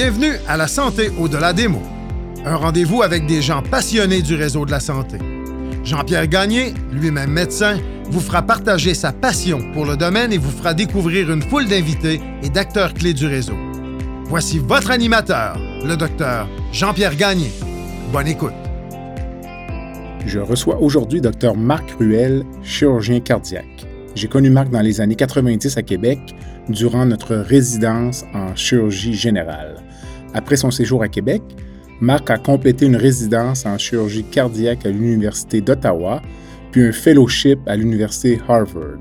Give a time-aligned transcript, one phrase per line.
[0.00, 1.82] Bienvenue à La Santé au-delà des mots.
[2.44, 5.18] Un rendez-vous avec des gens passionnés du réseau de la santé.
[5.82, 7.78] Jean-Pierre Gagné, lui-même médecin,
[8.08, 12.20] vous fera partager sa passion pour le domaine et vous fera découvrir une foule d'invités
[12.44, 13.56] et d'acteurs clés du réseau.
[14.26, 17.50] Voici votre animateur, le docteur Jean-Pierre Gagné.
[18.12, 18.54] Bonne écoute.
[20.24, 23.84] Je reçois aujourd'hui Dr Marc Ruel, chirurgien cardiaque.
[24.14, 26.20] J'ai connu Marc dans les années 90 à Québec
[26.68, 29.82] durant notre résidence en chirurgie générale.
[30.34, 31.42] Après son séjour à Québec,
[32.00, 36.22] Marc a complété une résidence en chirurgie cardiaque à l'Université d'Ottawa,
[36.70, 38.98] puis un fellowship à l'Université Harvard.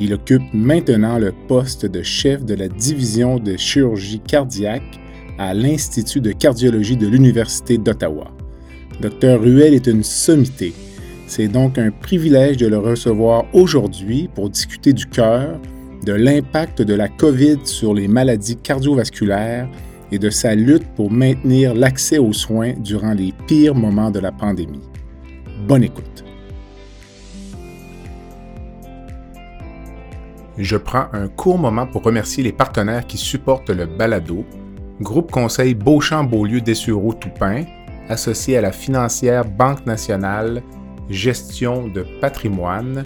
[0.00, 5.00] Il occupe maintenant le poste de chef de la division de chirurgie cardiaque
[5.38, 8.30] à l'Institut de cardiologie de l'Université d'Ottawa.
[9.00, 10.72] Dr Ruel est une sommité.
[11.26, 15.58] C'est donc un privilège de le recevoir aujourd'hui pour discuter du cœur,
[16.04, 19.68] de l'impact de la COVID sur les maladies cardiovasculaires
[20.12, 24.32] et de sa lutte pour maintenir l'accès aux soins durant les pires moments de la
[24.32, 24.88] pandémie.
[25.66, 26.24] Bonne écoute.
[30.56, 34.44] Je prends un court moment pour remercier les partenaires qui supportent le balado.
[35.00, 37.64] Groupe Conseil Beauchamp-Beaulieu Dessureau-Toupin,
[38.08, 40.62] associé à la financière Banque nationale
[41.10, 43.04] Gestion de patrimoine,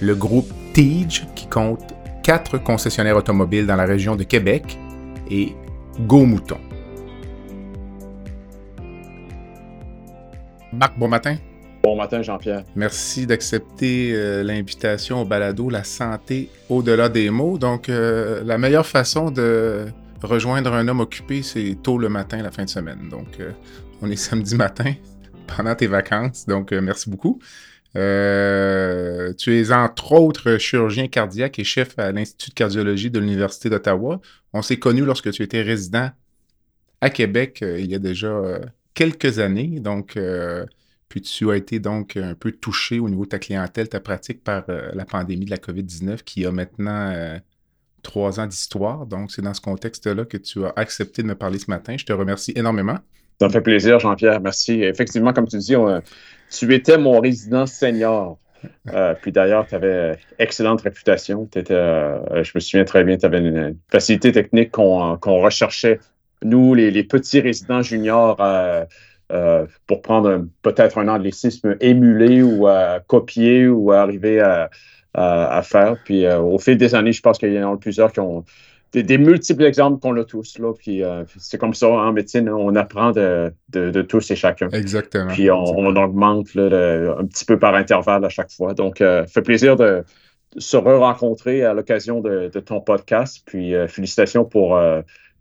[0.00, 4.78] le groupe TIGE qui compte quatre concessionnaires automobiles dans la région de Québec
[5.30, 5.54] et
[6.00, 6.58] Go Mouton.
[10.72, 11.36] Marc, bon matin.
[11.82, 12.64] Bon matin, Jean-Pierre.
[12.74, 17.56] Merci d'accepter euh, l'invitation au balado La santé au-delà des mots.
[17.56, 19.86] Donc, euh, la meilleure façon de
[20.22, 23.08] rejoindre un homme occupé, c'est tôt le matin, la fin de semaine.
[23.08, 23.52] Donc, euh,
[24.02, 24.92] on est samedi matin
[25.56, 26.44] pendant tes vacances.
[26.44, 27.38] Donc, merci beaucoup.
[27.96, 33.70] Euh, tu es entre autres chirurgien cardiaque et chef à l'Institut de cardiologie de l'Université
[33.70, 34.20] d'Ottawa.
[34.52, 36.10] On s'est connus lorsque tu étais résident
[37.00, 38.58] à Québec euh, il y a déjà euh,
[38.92, 39.80] quelques années.
[39.80, 40.18] Donc,
[41.08, 44.44] puis tu as été donc un peu touché au niveau de ta clientèle, ta pratique
[44.44, 47.38] par la pandémie de la COVID-19 qui a maintenant
[48.02, 49.06] trois ans d'histoire.
[49.06, 51.96] Donc, c'est dans ce contexte-là que tu as accepté de me parler ce matin.
[51.96, 52.98] Je te remercie énormément.
[53.38, 54.40] Ça me fait plaisir, Jean-Pierre.
[54.40, 54.82] Merci.
[54.82, 56.00] Effectivement, comme tu dis, on,
[56.50, 58.38] tu étais mon résident senior.
[58.92, 61.48] Euh, puis d'ailleurs, tu avais excellente réputation.
[61.70, 66.00] Euh, je me souviens très bien, tu avais une, facilité technique qu'on recherchait,
[66.42, 73.66] nous, les, petits résidents juniors, euh, pour prendre peut-être un anglicisme émulé ou à copier
[73.66, 74.70] ou à arriver à,
[75.14, 75.96] à faire.
[76.04, 78.44] Puis au fil des années, je pense qu'il y en a plusieurs qui ont
[78.92, 80.58] des, multiples exemples qu'on a tous.
[80.58, 83.52] Là, puis euh, c'est comme ça en médecine, on apprend de,
[84.02, 84.68] tous et chacun.
[84.70, 85.32] Exactement.
[85.32, 88.74] Puis on, augmente un petit peu par intervalle à chaque fois.
[88.74, 90.04] Donc, euh, fait plaisir de
[90.58, 93.42] se re-rencontrer à l'occasion de, ton podcast.
[93.44, 94.78] Puis euh, félicitations pour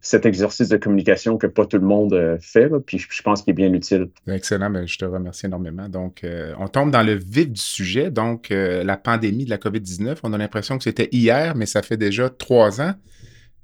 [0.02, 3.56] cet exercice de communication que pas tout le monde fait, puis je pense qu'il est
[3.56, 4.10] bien utile.
[4.28, 5.90] Excellent, mais je te remercie énormément.
[5.90, 6.24] Donc,
[6.60, 10.18] on tombe dans le vif du sujet, donc la pandémie de la COVID-19.
[10.22, 12.94] On a l'impression que c'était hier, mais ça fait déjà trois ans.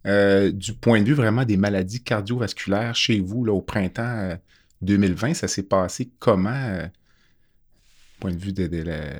[0.07, 4.35] Euh, du point de vue vraiment des maladies cardiovasculaires chez vous là, au printemps
[4.81, 6.50] 2020, euh, ça s'est passé comment?
[6.50, 6.88] Euh,
[8.19, 8.69] point de vue de,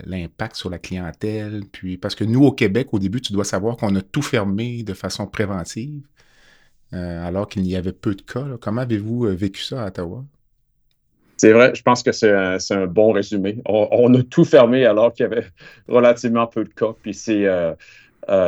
[0.06, 1.64] l'impact sur la clientèle?
[1.72, 4.84] Puis, parce que nous, au Québec, au début, tu dois savoir qu'on a tout fermé
[4.84, 6.04] de façon préventive,
[6.92, 8.46] alors qu'il y avait peu de cas.
[8.60, 10.26] Comment avez-vous vécu ça à Ottawa?
[11.38, 13.60] C'est vrai, je pense que c'est un, bon résumé.
[13.66, 15.48] On, a tout fermé alors qu'il y avait
[15.88, 16.94] relativement peu de cas.
[17.02, 17.48] Puis c'est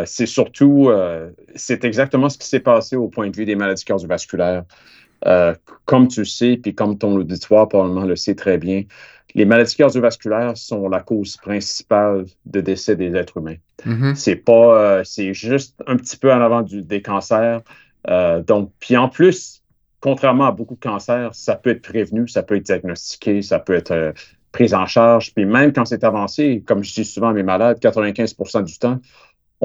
[0.06, 3.86] c'est surtout, euh, c'est exactement ce qui s'est passé au point de vue des maladies
[3.86, 4.64] cardiovasculaires.
[5.26, 8.84] Euh, comme tu sais, puis comme ton auditoire probablement le sait très bien,
[9.36, 13.56] les maladies cardiovasculaires sont la cause principale de décès des êtres humains.
[13.86, 14.16] Mm-hmm.
[14.16, 17.62] C'est pas, c'est juste un petit peu en avant des cancers.
[18.46, 19.64] donc, puis en plus,
[20.02, 23.74] contrairement à beaucoup de cancers, ça peut être prévenu, ça peut être diagnostiqué, ça peut
[23.74, 24.14] être
[24.54, 25.34] pris en charge.
[25.34, 29.00] Puis même quand c'est avancé, comme je dis souvent à mes malades, 95 du temps,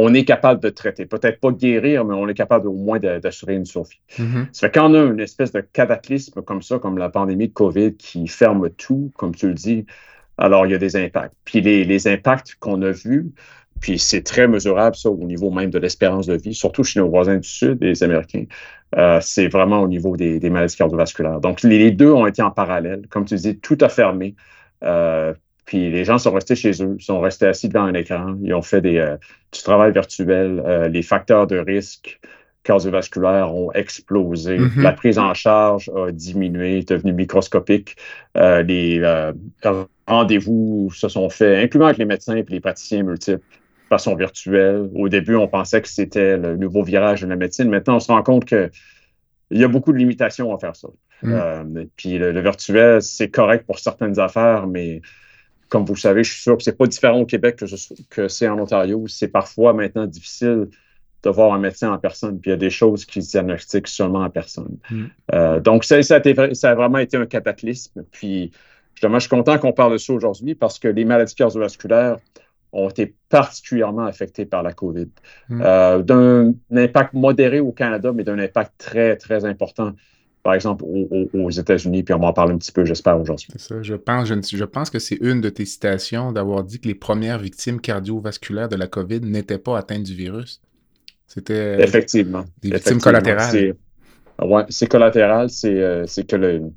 [0.01, 1.07] on est capable de traiter.
[1.07, 4.01] Peut-être pas guérir, mais on est capable au moins d'assurer une survie.
[4.17, 4.47] Mm-hmm.
[4.53, 7.97] Ça fait qu'on a une espèce de cataclysme comme ça, comme la pandémie de COVID
[7.97, 9.87] qui ferme tout, comme tu le dis,
[10.37, 11.35] alors il y a des impacts.
[11.45, 13.33] Puis les, impacts qu'on a vus,
[13.81, 17.09] puis c'est très mesurable, ça, au niveau même de l'espérance de vie, surtout chez nos
[17.09, 18.45] voisins du Sud, les Américains.
[18.97, 21.41] Euh, c'est vraiment au niveau des, maladies cardiovasculaires.
[21.41, 23.09] Donc, les, deux ont été en parallèle.
[23.11, 24.37] Comme tu dis, tout a fermé.
[24.85, 25.35] Euh,
[25.69, 28.63] puis les gens sont restés chez eux, sont restés assis devant un écran, ils ont
[28.63, 29.19] fait des, euh,
[29.53, 30.63] du travail virtuel.
[30.65, 32.21] Euh, les facteurs de risque
[32.63, 34.57] cardiovasculaires ont explosé.
[34.59, 34.81] Mm-hmm.
[34.81, 37.97] La prise en charge a diminué, est devenue microscopique.
[38.39, 39.03] Euh, les
[40.07, 44.89] rendez-vous se sont faits, incluant avec les médecins et les praticiens multiples, de façon virtuelle.
[44.95, 47.69] Au début, on pensait que c'était le nouveau virage de la médecine.
[47.69, 48.71] Maintenant, on se rend compte que
[49.51, 50.89] il y a beaucoup de limitations à faire ça.
[51.23, 51.85] Mm.
[51.97, 55.03] puis le, virtuel, c'est correct pour certaines affaires, mais
[55.69, 57.65] comme vous le savez, je suis sûr que c'est pas différent au Québec que,
[58.11, 59.07] que c'est en Ontario.
[59.09, 60.69] C'est parfois maintenant difficile
[61.23, 63.89] de voir un médecin en personne, puis il y a des choses qui se diagnostiquent
[63.89, 64.79] seulement en personne.
[64.91, 65.61] Mm.
[65.61, 68.05] donc, ça, ça, a ça, a vraiment été un cataclysme.
[68.13, 68.53] Puis,
[68.95, 72.19] justement, je suis content qu'on parle de ça aujourd'hui parce que les maladies cardiovasculaires,
[72.73, 75.09] ont été particulièrement affectés par la COVID.
[75.49, 75.63] Hmm.
[75.63, 79.93] Euh, d'un impact modéré au Canada, mais d'un impact très, très important,
[80.43, 83.49] par exemple, aux, États-Unis, puis on va en parler un petit peu, j'espère, aujourd'hui.
[83.53, 83.83] C'est ça.
[83.83, 87.39] Je pense, je, pense que c'est une de tes citations d'avoir dit que les premières
[87.39, 90.61] victimes cardiovasculaires de la COVID n'étaient pas atteintes du virus.
[91.27, 92.45] C'était Effectivement.
[92.63, 93.75] des victimes collatérales.
[94.41, 96.71] Oui, c'est collatéral, c'est euh, que le,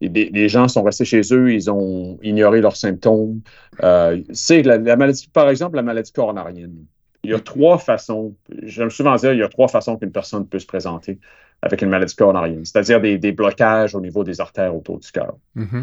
[0.00, 3.40] les, gens sont restés chez eux, ils ont ignoré leurs symptômes.
[3.82, 6.84] Euh, c'est la, maladie, par exemple, la maladie coronarienne.
[7.22, 10.46] Il y a trois façons, j'aime souvent dire, il y a trois façons qu'une personne
[10.46, 11.18] peut se présenter
[11.66, 15.36] avec une maladie coronarienne, c'est-à-dire des, blocages au niveau des artères autour du cœur.
[15.54, 15.82] Mm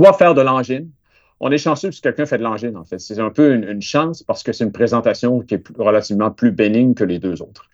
[0.00, 0.88] Soit faire de l'angine.
[1.40, 2.98] On est chanceux si quelqu'un fait de l'angine, en fait.
[2.98, 6.94] C'est un peu une, chance parce que c'est une présentation qui est relativement plus bénigne
[6.94, 7.68] que les deux autres.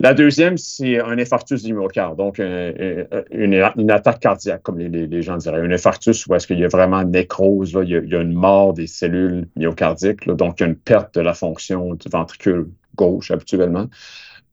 [0.00, 5.60] La deuxième, c'est un infarctus du myocarde, donc une, attaque cardiaque, comme les, gens diraient.
[5.60, 8.86] Un infarctus où est-ce qu'il y a vraiment nécrose, il, y a, une mort des
[8.86, 13.86] cellules myocardiques, donc il y a une perte de la fonction du ventricule gauche habituellement.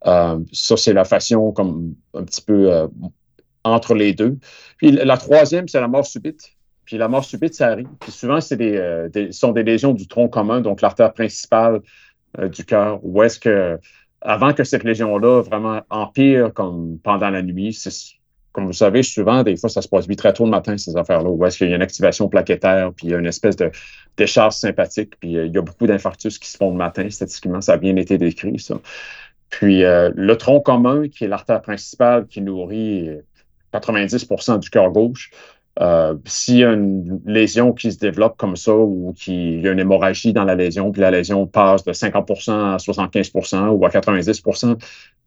[0.06, 2.88] Euh, ça, c'est la façon comme un petit peu euh,
[3.64, 4.38] entre les deux.
[4.78, 6.54] Puis la troisième, c'est la mort subite.
[6.86, 7.88] Puis la mort subite, ça arrive.
[8.00, 11.82] Puis souvent, c'est des, euh, sont des lésions du tronc commun, donc l'artère principale
[12.52, 13.80] du cœur, où est-ce que
[14.22, 17.78] avant que cette lésion-là vraiment empire comme pendant la nuit.
[18.52, 21.30] Comme vous savez, souvent, des fois, ça se passe très tôt le matin, ces affaires-là,
[21.30, 23.72] où est-ce qu'il y a une activation plaquettaire, puis il y a une espèce de
[24.18, 27.08] décharge sympathique, puis il y a beaucoup d'infarctus qui se font le matin.
[27.10, 28.80] Statistiquement, ça a bien été décrit, ça.
[29.50, 33.10] Puis euh, le tronc commun, qui est l'artère principale qui nourrit
[33.74, 35.32] 90% du cœur gauche,
[35.80, 39.72] euh, s'il y a une lésion qui se développe comme ça ou qu'il y a
[39.72, 43.90] une hémorragie dans la lésion, puis la lésion passe de 50% à 75% ou à
[43.90, 44.44] 90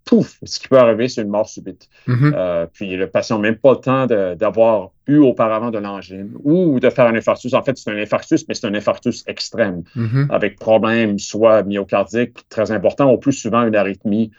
[0.04, 1.88] pouf, ce qui peut arriver, c'est une mort subite.
[2.08, 2.32] Mm-hmm.
[2.34, 6.80] Euh, puis le patient n'a même pas le temps d'avoir eu auparavant de l'angine ou
[6.80, 7.54] de faire un infarctus.
[7.54, 10.30] En fait, c'est un infarctus, mais c'est un infarctus extrême, mm-hmm.
[10.30, 14.30] avec problème soit myocardique très important, ou plus souvent une arythmie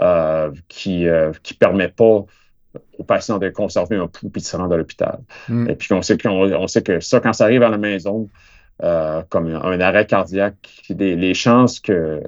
[0.00, 2.24] euh, qui ne permet pas
[2.98, 5.18] aux patients de conserver un pouls puis de se rendre à l'hôpital.
[5.48, 5.68] Hmm.
[5.68, 8.28] Et puis on sait, on sait que ça, quand ça arrive à la maison,
[8.82, 12.22] euh, comme un, arrêt cardiaque, les chances que,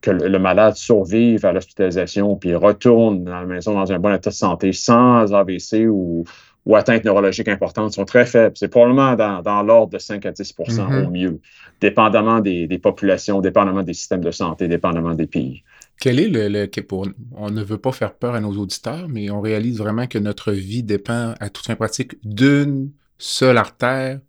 [0.00, 4.30] que le, malade survive à l'hospitalisation puis retourne à la maison dans un bon état
[4.30, 6.24] de santé sans AVC ou,
[6.64, 8.56] ou atteinte neurologique importante sont très faibles.
[8.56, 11.06] C'est probablement dans, l'ordre de 5 à 10 mm-hmm.
[11.06, 11.40] au mieux,
[11.80, 15.62] dépendamment des, des, populations, dépendamment des systèmes de santé, dépendamment des pays.
[16.00, 17.06] Quel est le, pour,
[17.36, 20.50] on ne veut pas faire peur à nos auditeurs, mais on réalise vraiment que notre
[20.52, 24.20] vie dépend à toute fin pratique d'une seule artère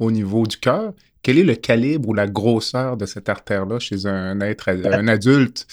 [0.00, 0.92] au niveau du cœur.
[1.22, 5.66] Quel est le calibre ou la grosseur de cette artère-là chez un être, un adulte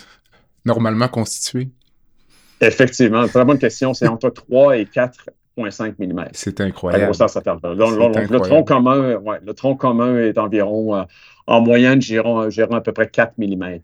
[0.65, 1.69] normalement constitué?
[2.59, 3.93] Effectivement, très bonne question.
[3.93, 6.29] C'est entre 3 et 4,5 mm.
[6.33, 7.01] C'est incroyable.
[7.01, 7.75] La grosseur de cette artère-là.
[7.75, 11.03] Le, tronc commun, ouais, le tronc commun est environ, euh,
[11.45, 13.79] en moyenne, gérons à peu près 4 mm.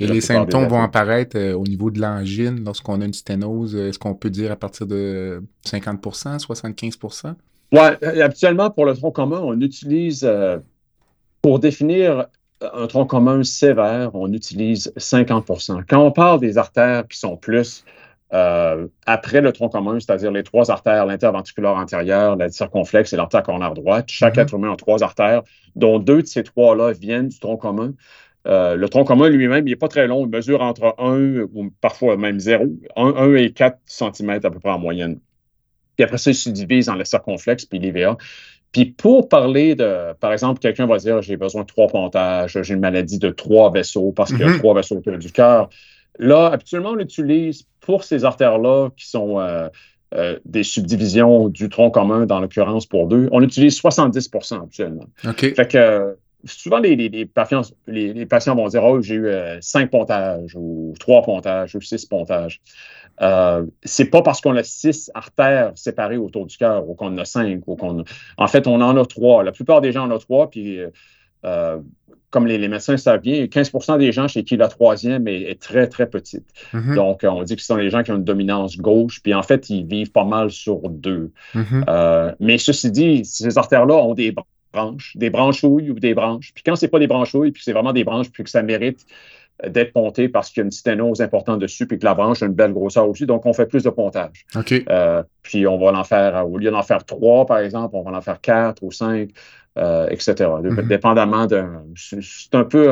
[0.00, 3.74] Et les symptômes vont apparaître euh, au niveau de l'angine lorsqu'on a une sténose.
[3.74, 6.98] Est-ce qu'on peut dire à partir de 50% 75
[7.72, 10.58] Oui, euh, habituellement, pour le tronc commun, on utilise, euh,
[11.42, 12.26] pour définir
[12.60, 17.84] un tronc commun sévère, on utilise 50% Quand on parle des artères qui sont plus
[18.32, 23.74] après le tronc commun, c'est-à-dire les trois artères, l'interventriculaire antérieure, la circonflexe et l'artère coronaire
[23.74, 24.42] droite, chaque mm-hmm.
[24.42, 25.42] être humain a trois artères,
[25.74, 27.92] dont deux de ces trois-là viennent du tronc commun.
[28.46, 30.24] Euh, le tronc commun lui-même, il n'est pas très long.
[30.24, 34.70] Il mesure entre 1 ou parfois même 0, 1, et 4 cm à peu près
[34.70, 35.18] en moyenne.
[36.00, 38.16] Puis après ça, il se divise en la circonflexe puis l'IVA.
[38.72, 42.72] Puis pour parler de, par exemple, quelqu'un va dire j'ai besoin de trois pontages, j'ai
[42.72, 44.60] une maladie de trois vaisseaux parce qu'il y a mhm.
[44.60, 45.68] trois vaisseaux autour du cœur.
[46.18, 49.68] Là, habituellement, on l'utilise pour ces artères-là qui sont euh,
[50.14, 53.28] euh, des subdivisions du tronc commun, dans l'occurrence pour deux.
[53.30, 55.04] On utilise 70% actuellement.
[55.26, 55.54] OK.
[55.54, 56.16] Fait que
[56.46, 61.20] souvent, les, patients, les, patients vont dire Oh, j'ai eu euh, cinq pontages ou trois
[61.20, 62.62] pontages ou six pontages.
[63.20, 67.18] Euh, c'est pas parce qu'on a six artères séparées autour du cœur ou qu'on en
[67.18, 68.04] a cinq ou qu'on
[68.36, 69.42] En fait, on en a trois.
[69.42, 70.78] La plupart des gens en ont trois, puis
[71.44, 71.78] euh,
[72.30, 76.08] comme les, médecins savent bien, 15 des gens chez qui la troisième est, très, très
[76.08, 76.46] petite.
[76.72, 76.94] Mm-hmm.
[76.94, 79.42] Donc, on dit que ce sont les gens qui ont une dominance gauche, puis en
[79.42, 81.32] fait, ils vivent pas mal sur deux.
[81.54, 82.36] Mm-hmm.
[82.40, 84.34] mais ceci dit, ces artères-là ont des
[84.72, 86.52] branches, des branchouilles ou des branches.
[86.54, 89.04] Puis quand c'est pas des branchouilles, puis c'est vraiment des branches, puis que ça mérite
[89.66, 92.46] d'être ponté parce qu'il y a une sténose importante dessus puis que la branche a
[92.46, 93.26] une belle grosseur aussi.
[93.26, 94.44] Donc, on fait plus de pontage.
[94.90, 98.16] Euh, puis, on va en faire, au lieu d'en faire trois, par exemple, on va
[98.16, 99.30] en faire quatre ou cinq,
[99.78, 100.50] euh, etc.
[100.62, 100.88] Mhm.
[100.88, 101.84] Dépendamment d'un.
[101.94, 102.90] C'est un peu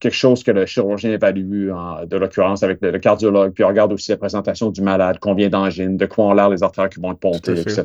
[0.00, 1.70] quelque chose que le chirurgien évalue,
[2.06, 5.96] de l'occurrence avec le, cardiologue, puis on regarde aussi la présentation du malade, combien d'angines,
[5.96, 7.84] de quoi ont l'air les artères qui vont être pontées, etc.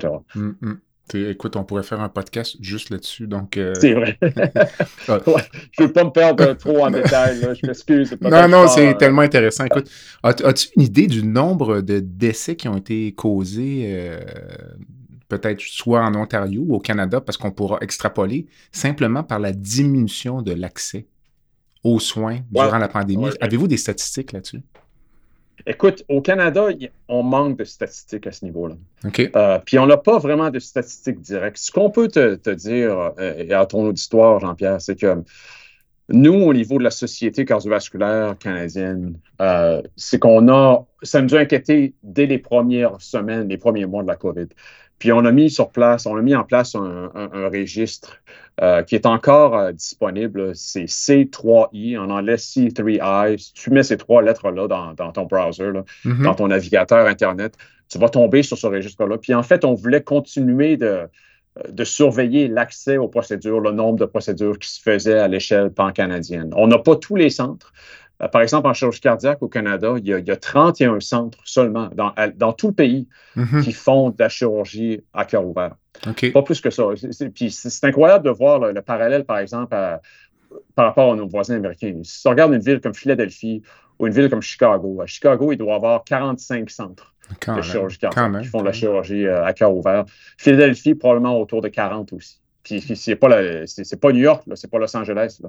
[1.14, 3.28] Écoute, on pourrait faire un podcast juste là-dessus.
[3.28, 3.58] donc.
[3.58, 4.18] Euh, c'est vrai.
[4.22, 5.14] Je
[5.72, 7.42] je veux pas me perdre trop en détail.
[7.62, 8.18] Je m'excuse.
[8.22, 9.66] Non, non, c'est euh, tellement intéressant.
[9.66, 9.90] Écoute,
[10.24, 14.20] as-tu une idée du nombre de décès qui ont été causés, euh,
[15.30, 20.42] peut-être soit en Ontario ou au Canada, parce qu'on pourra extrapoler simplement par la diminution
[20.42, 21.08] de l'accès
[21.84, 23.30] aux soins durant la pandémie?
[23.40, 24.62] Avez-vous des statistiques là-dessus?
[25.66, 26.68] Écoute, au Canada,
[27.08, 28.76] on manque de statistiques à ce niveau-là.
[29.36, 31.58] Euh, puis on n'a pas vraiment de statistiques directes.
[31.58, 35.24] Ce qu'on peut te, dire, euh, et à ton auditoire, Jean-Pierre, c'est que
[36.10, 41.40] nous, au niveau de la Société cardiovasculaire canadienne, euh, c'est qu'on a, ça nous a
[41.40, 44.48] inquiété dès les premières semaines, les premiers mois de la COVID.
[45.00, 47.10] Puis on a mis sur place, on a mis en place un,
[47.50, 48.18] registre
[48.62, 50.56] euh, qui est encore euh, disponible.
[50.56, 53.54] C'est C3I, en anglais C3I.
[53.54, 55.72] tu mets ces trois lettres-là dans, ton browser,
[56.06, 56.24] mm-hmm.
[56.24, 57.56] dans ton navigateur Internet,
[57.90, 59.18] tu vas tomber sur ce registre-là.
[59.18, 61.08] Puis en fait, on voulait continuer de,
[61.70, 66.52] de surveiller l'accès aux procédures, le nombre de procédures qui se faisaient à l'échelle pan-canadienne.
[66.56, 67.74] On n'a pas tous les centres.
[68.22, 72.54] Euh, par exemple, en chirurgie cardiaque au Canada, il y a, 31 centres seulement dans,
[72.54, 73.62] tout le pays mhm.
[73.64, 75.76] qui font de la chirurgie à cœur ouvert.
[76.32, 76.84] Pas plus que ça.
[77.12, 79.76] c'est incroyable de voir le, parallèle, par exemple,
[80.76, 82.00] par rapport à nos voisins américains.
[82.04, 83.62] Si on regarde une ville comme Philadelphie
[84.00, 87.14] ou une ville comme Chicago, à Chicago, il doit y avoir 45 centres
[87.48, 90.06] de chirurgie cardiaque qui font de la chirurgie euh, à cœur ouvert.
[90.38, 92.40] Philadelphie, probablement autour de 40 aussi.
[92.68, 93.30] Puis c'est pas,
[93.66, 95.42] c'est, pas New York, c'est pas Los Angeles,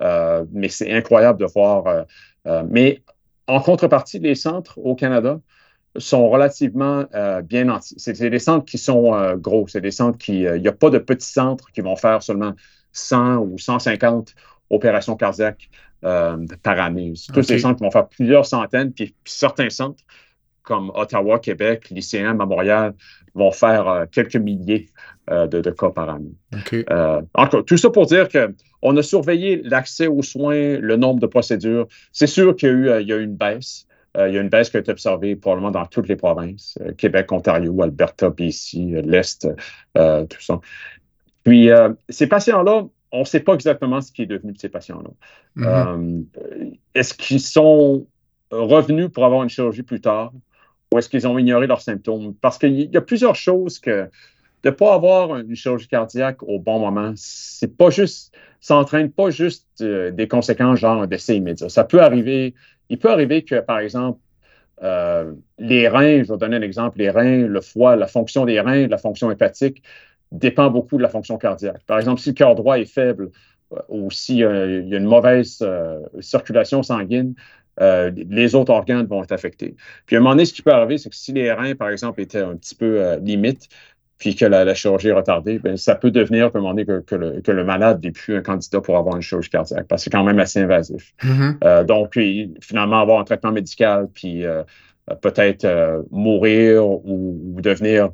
[0.00, 1.86] euh, mais c'est incroyable de voir.
[1.86, 2.02] Euh,
[2.46, 3.02] euh, mais
[3.46, 5.40] en contrepartie, les centres au Canada
[5.96, 7.04] sont relativement
[7.42, 7.96] bien nantis.
[7.98, 9.66] C'est, des centres qui sont gros.
[9.66, 10.42] C'est des centres qui.
[10.42, 12.52] Il n'y a pas de petits centres qui vont faire seulement
[12.92, 14.34] 100 ou 150
[14.70, 15.68] opérations cardiaques
[16.00, 17.14] par année.
[17.16, 20.04] C'est tous ces centres qui vont faire plusieurs centaines, puis, certains centres
[20.62, 22.94] comme Ottawa, Québec, lycéens à Montréal
[23.34, 24.88] vont faire quelques milliers
[25.30, 26.34] euh, de, cas par année.
[26.90, 31.26] Euh, encore, tout ça pour dire qu'on a surveillé l'accès aux soins, le nombre de
[31.26, 31.86] procédures.
[32.10, 33.86] C'est sûr qu'il y a eu, euh, une baisse.
[34.18, 37.30] il y a une baisse qui a été observée probablement dans toutes les provinces, Québec,
[37.30, 39.46] Ontario, Alberta, BC, l'Est,
[39.94, 40.60] tout ça.
[41.44, 41.68] Puis,
[42.08, 45.10] ces patients-là, on ne sait pas exactement ce qui est devenu de ces patients-là.
[45.56, 46.24] Mm-hmm.
[46.96, 48.04] est-ce qu'ils sont
[48.50, 50.32] revenus pour avoir une chirurgie plus tard?
[50.92, 52.34] Ou est-ce qu'ils ont ignoré leurs symptômes?
[52.40, 54.08] Parce qu'il y a plusieurs choses que
[54.62, 59.10] de ne pas avoir une chirurgie cardiaque au bon moment, c'est pas juste, ça n'entraîne
[59.10, 61.68] pas juste euh, des conséquences genre un décès immédiat.
[61.68, 62.54] Ça peut arriver,
[62.90, 64.20] il peut arriver que, par exemple,
[64.82, 68.60] euh, les reins, je vais donner un exemple, les reins, le foie, la fonction des
[68.60, 69.82] reins, la fonction hépatique
[70.32, 71.82] dépend beaucoup de la fonction cardiaque.
[71.86, 73.30] Par exemple, si le cœur droit est faible
[73.72, 75.64] euh, ou s'il y, a une mauvaise
[76.20, 77.34] circulation sanguine,
[77.80, 79.74] les autres organes vont être affectés.
[80.06, 81.88] Puis à un moment donné, ce qui peut arriver, c'est que si les reins, par
[81.88, 83.68] exemple, étaient un petit peu limites,
[84.20, 87.14] puis que la, chirurgie est retardée, bien, ça peut devenir, à un moment donné, que,
[87.50, 90.22] le, malade n'est plus un candidat pour avoir une chirurgie cardiaque, parce que c'est quand
[90.22, 91.14] même assez invasif.
[91.22, 91.56] Mm-hmm.
[91.64, 92.18] Euh, donc,
[92.60, 94.62] finalement, avoir un traitement médical, puis euh,
[95.22, 98.10] peut-être euh, mourir ou, devenir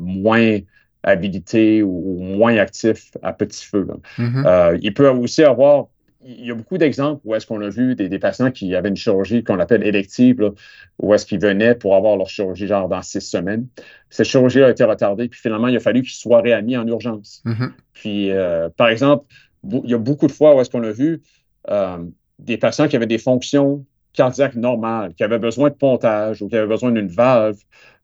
[0.00, 0.58] moins
[1.02, 3.86] habilité ou, moins actif à petit feu.
[4.18, 4.78] Mm-hmm.
[4.80, 5.88] il peut aussi avoir
[6.24, 8.96] il y a beaucoup d'exemples où est-ce qu'on a vu des, patients qui avaient une
[8.96, 10.52] chirurgie qu'on appelle élective,
[10.98, 13.66] où est-ce qu'ils venaient pour avoir leur chirurgie genre dans six semaines.
[14.10, 17.42] Cette chirurgie a été retardée, puis finalement, il a fallu qu'ils soient réadmis en urgence.
[17.44, 17.70] Mm-hmm.
[17.94, 19.26] Puis, euh, par exemple,
[19.64, 21.22] il y a beaucoup de fois où est-ce qu'on a vu
[21.70, 21.98] euh,
[22.38, 26.56] des patients qui avaient des fonctions cardiaques normales, qui avaient besoin de pontage ou qui
[26.56, 27.58] avaient besoin d'une valve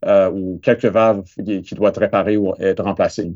[0.05, 3.33] euh, ou quelques valves qui, doivent être réparées ou être remplacées.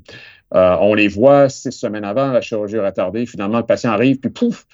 [0.54, 3.26] Euh, on les voit six semaines avant, la chirurgie retardée.
[3.26, 4.66] Finalement, le patient arrive, puis pouf,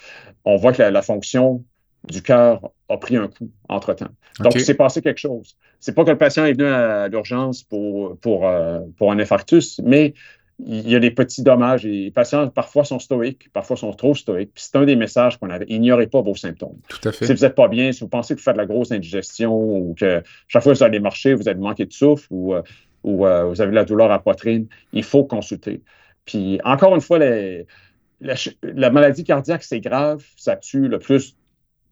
[0.45, 1.65] on voit que la, fonction
[2.05, 4.11] du cœur a pris un coup entre-temps.
[4.41, 5.57] Donc, il s'est passé quelque chose.
[5.81, 9.81] C'est pas que le patient est venu à l'urgence pour, pour, euh, pour un infarctus,
[9.85, 10.15] mais
[10.61, 11.85] il y a des petits dommages.
[11.85, 14.51] les patients, parfois, sont stoïques, parfois sont trop stoïques.
[14.57, 15.67] c'est un des messages qu'on avait.
[15.69, 16.79] Ignorez pas vos symptômes.
[16.89, 17.27] Tout à fait.
[17.27, 19.55] Si vous n'êtes pas bien, si vous pensez que vous faites de la grosse indigestion
[19.55, 22.63] ou que chaque fois que vous allez marcher, vous allez manquer de souffle ou, euh,
[23.05, 25.81] ou euh, vous avez de la douleur à la poitrine, il faut consulter.
[26.25, 30.25] Puis, encore une fois, la, maladie cardiaque, c'est grave.
[30.37, 31.37] Ça tue le plus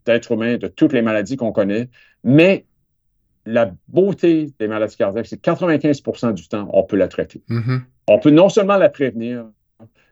[0.04, 1.88] d'êtres humains de toutes les maladies qu'on connaît.
[2.24, 2.66] Mais
[3.44, 7.42] la beauté des maladies cardiaques, c'est 95% du temps, on peut la traiter.
[7.48, 7.80] Mm-hmm.
[8.08, 9.46] On peut non seulement la prévenir,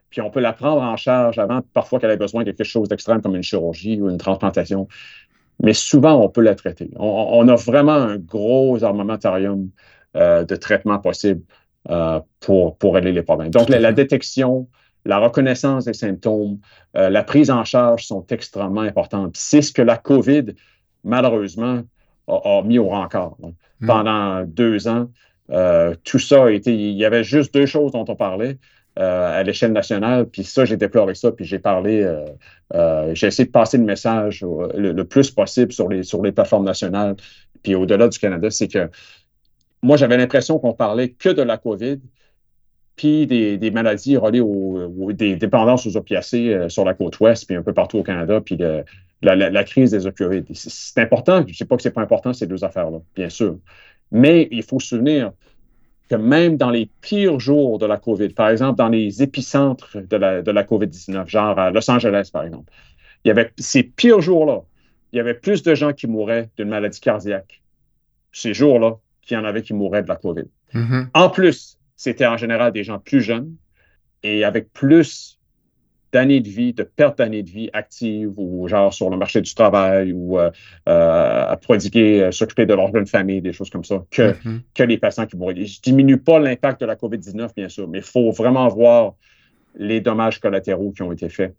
[0.09, 2.89] puis on peut la prendre en charge avant, parfois qu'elle ait besoin de quelque chose
[2.89, 4.87] d'extrême comme une chirurgie ou une transplantation.
[5.61, 6.89] Mais souvent, on peut la traiter.
[6.97, 9.69] On, a vraiment un gros armamentarium
[10.15, 11.41] euh, de traitement possible
[11.89, 13.51] euh, pour, pour régler les problèmes.
[13.51, 14.67] Donc, la, détection,
[15.05, 16.59] la reconnaissance des symptômes,
[16.97, 19.35] euh, la prise en charge sont extrêmement importantes.
[19.37, 20.45] C'est ce que la COVID,
[21.03, 21.83] malheureusement,
[22.27, 23.35] a, mis au rencard.
[23.79, 23.87] Hmm.
[23.87, 25.09] Pendant deux ans,
[26.03, 26.73] tout ça été.
[26.73, 28.57] Il y avait juste deux choses dont on parlait.
[28.97, 30.25] à l'échelle nationale.
[30.25, 32.09] Puis ça, j'ai déploré ça, puis j'ai parlé,
[33.13, 37.15] j'ai essayé de passer le message le, plus possible sur les, sur les plateformes nationales,
[37.61, 38.89] puis au-delà du Canada, c'est que
[39.85, 41.99] moi, j'avais l'impression qu'on parlait que de la COVID,
[42.95, 47.61] puis des, maladies reliées aux, dépendances aux opiacés euh, sur la côte ouest, puis un
[47.61, 48.57] peu partout au Canada, puis
[49.21, 50.47] la, crise des opioïdes.
[50.53, 53.29] C'est important, je ne sais pas que ce n'est pas important, ces deux affaires-là, bien
[53.29, 53.59] sûr.
[54.11, 55.31] Mais il faut se souvenir
[56.09, 60.17] que même dans les pires jours de la COVID, par exemple dans les épicentres de
[60.17, 62.71] la, de la COVID-19, genre à Los Angeles, par exemple,
[63.23, 64.61] il y avait ces pires jours-là,
[65.11, 67.61] il y avait plus de gens qui mouraient d'une maladie cardiaque
[68.31, 70.43] ces jours-là qu'il y en avait qui mouraient de la COVID.
[70.73, 71.07] Mm-hmm.
[71.13, 73.55] En plus, c'était en général des gens plus jeunes
[74.23, 75.34] et avec plus
[76.15, 79.53] d'années de vie, de perte d'années de vie actives ou genre sur le marché du
[79.53, 80.49] travail ou euh,
[80.87, 84.61] euh, à prodiguer, euh, s'occuper de leur jeune famille, des choses comme ça, que, mm-hmm.
[84.73, 85.55] que les patients qui mouraient.
[85.55, 89.15] Je ne diminue pas l'impact de la COVID-19, bien sûr, mais il faut vraiment voir
[89.77, 91.53] les dommages collatéraux qui ont été faits.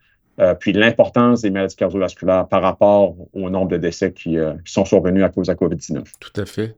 [0.61, 5.23] puis l'importance des maladies cardiovasculaires par rapport au nombre de décès qui, qui sont survenus
[5.23, 6.03] à cause de la COVID-19.
[6.19, 6.77] Tout à fait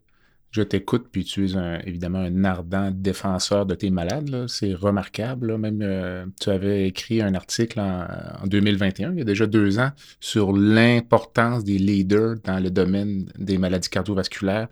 [0.50, 4.46] je t'écoute, puis tu es évidemment un ardent défenseur de tes malades.
[4.48, 5.58] C'est remarquable.
[5.58, 9.90] Même, euh, tu avais écrit un article en, 2021, il y a déjà deux ans,
[10.20, 14.68] sur l'importance des leaders dans le domaine des maladies cardiovasculaires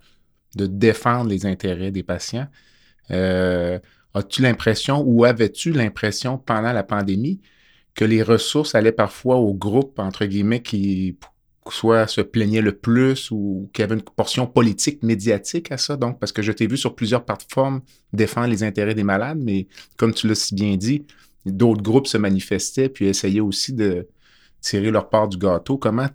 [0.54, 2.49] de défendre les intérêts des patients.
[3.11, 3.78] Euh,
[4.14, 7.41] as-tu l'impression ou avais-tu l'impression pendant la pandémie
[7.95, 11.19] que les ressources allaient parfois au groupe, entre guillemets, qui
[11.73, 15.97] soit se plaignait le plus ou qu'il y avait une portion politique médiatique à ça.
[15.97, 17.81] Donc, parce que je t'ai vu sur plusieurs plateformes
[18.13, 21.07] défendre les intérêts des malades, mais comme tu l'as si bien dit,
[21.45, 24.09] d'autres groupes se manifestaient puis essayaient aussi de
[24.61, 25.79] tirer leur part du gâteau.
[25.79, 26.09] Comment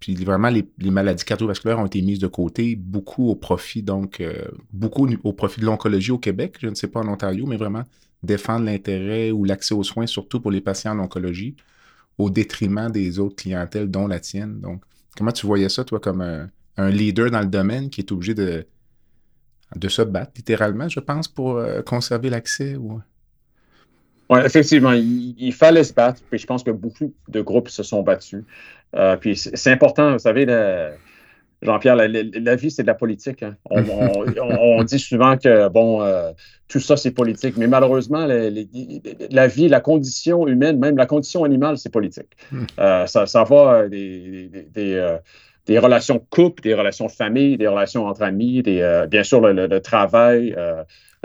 [0.00, 4.44] puis vraiment, les, maladies cardiovasculaires ont été mises de côté, beaucoup au profit, donc euh,
[4.72, 7.82] beaucoup au profit de l'oncologie au Québec, je ne sais pas en Ontario, mais vraiment
[8.22, 11.56] défendre l'intérêt ou l'accès aux soins, surtout pour les patients en oncologie,
[12.16, 14.60] au détriment des autres clientèles, dont la tienne.
[14.60, 14.82] Donc,
[15.16, 16.20] Comment tu voyais ça, toi, comme
[16.76, 18.64] un, leader dans le domaine qui est obligé de,
[19.74, 22.76] de se battre, littéralement, je pense, pour euh, conserver l'accès?
[22.76, 23.00] Ou...
[24.30, 26.22] Oui, effectivement, il, fallait se battre.
[26.30, 28.44] Puis je pense que beaucoup de groupes se sont battus.
[28.94, 30.46] Euh, puis c'est important, vous savez,
[31.62, 33.42] Jean-Pierre, la, vie, c'est de la politique.
[33.42, 33.56] Hein.
[33.70, 36.30] On, dit souvent que, bon, euh,
[36.68, 37.56] tout ça, c'est politique.
[37.56, 42.28] Mais malheureusement, la vie, la condition humaine, même la condition animale, c'est politique.
[42.52, 42.64] Hmm.
[42.78, 45.16] Euh, ça, ça, va des, des,
[45.66, 50.54] des, relations couple, des relations famille, des relations entre amis, des, bien sûr, le travail,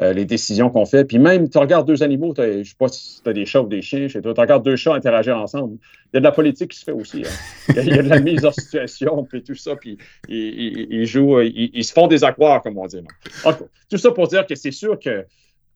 [0.02, 1.06] euh, les décisions qu'on fait.
[1.06, 3.62] Puis même, tu regardes deux animaux, je ne sais pas si tu as des chats
[3.62, 5.78] ou des chiens chez toi, tu regardes deux chats interagir ensemble.
[6.12, 7.24] Il y a de la politique qui se fait aussi.
[7.26, 7.74] Hein.
[7.78, 11.84] Il, y a, de la mise en situation, puis tout ça, puis ils, jouent, ils,
[11.84, 13.02] se font des aquaires, comme on dit.
[13.90, 15.26] tout ça pour dire que c'est sûr que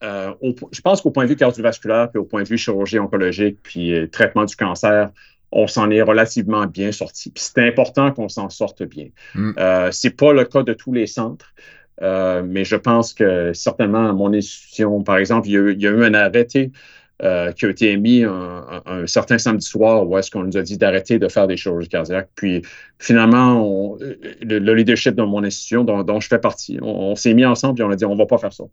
[0.03, 0.33] euh,
[0.71, 3.93] je pense qu'au point de vue cardiovasculaire, puis au point de vue chirurgie oncologique, puis
[3.93, 5.09] euh, traitement du cancer,
[5.51, 7.31] on s'en est relativement bien sorti.
[7.31, 9.07] Puis c'est important qu'on s'en sorte bien.
[9.33, 9.51] Mm.
[9.57, 11.53] Euh, c'est pas le cas de tous les centres.
[12.01, 16.03] Euh, mais je pense que certainement à mon institution, par exemple, il y a, eu
[16.03, 16.71] un arrêté
[17.23, 20.77] euh, qui a été émis un, certain samedi soir où est-ce qu'on nous a dit
[20.77, 22.29] d'arrêter de faire des chirurgies cardiaques.
[22.35, 22.61] Puis
[22.99, 23.97] finalement,
[24.41, 27.89] le, leadership de mon institution, dont, je fais partie, on, s'est mis ensemble et on
[27.89, 28.65] a dit on ne va pas faire ça.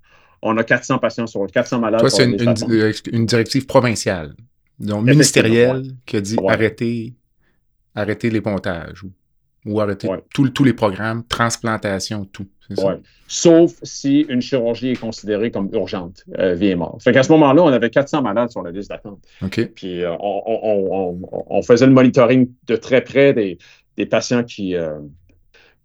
[0.42, 2.00] On a 400 patients sur 400 malades.
[2.00, 4.34] Toi, c'est une, directive provinciale,
[4.78, 7.14] donc ministérielle, qui a dit arrêter,
[7.94, 9.10] arrêter les pontages ou
[9.80, 12.46] arrêter tous les programmes, transplantation, tout.
[13.26, 16.98] Sauf si une chirurgie est considérée comme urgente, euh, vie et mort.
[17.00, 19.20] Fait qu'à ce moment-là, on avait 400 malades sur la liste d'attente.
[19.74, 24.98] Puis euh, on, faisait le monitoring de très près des, patients qui, euh,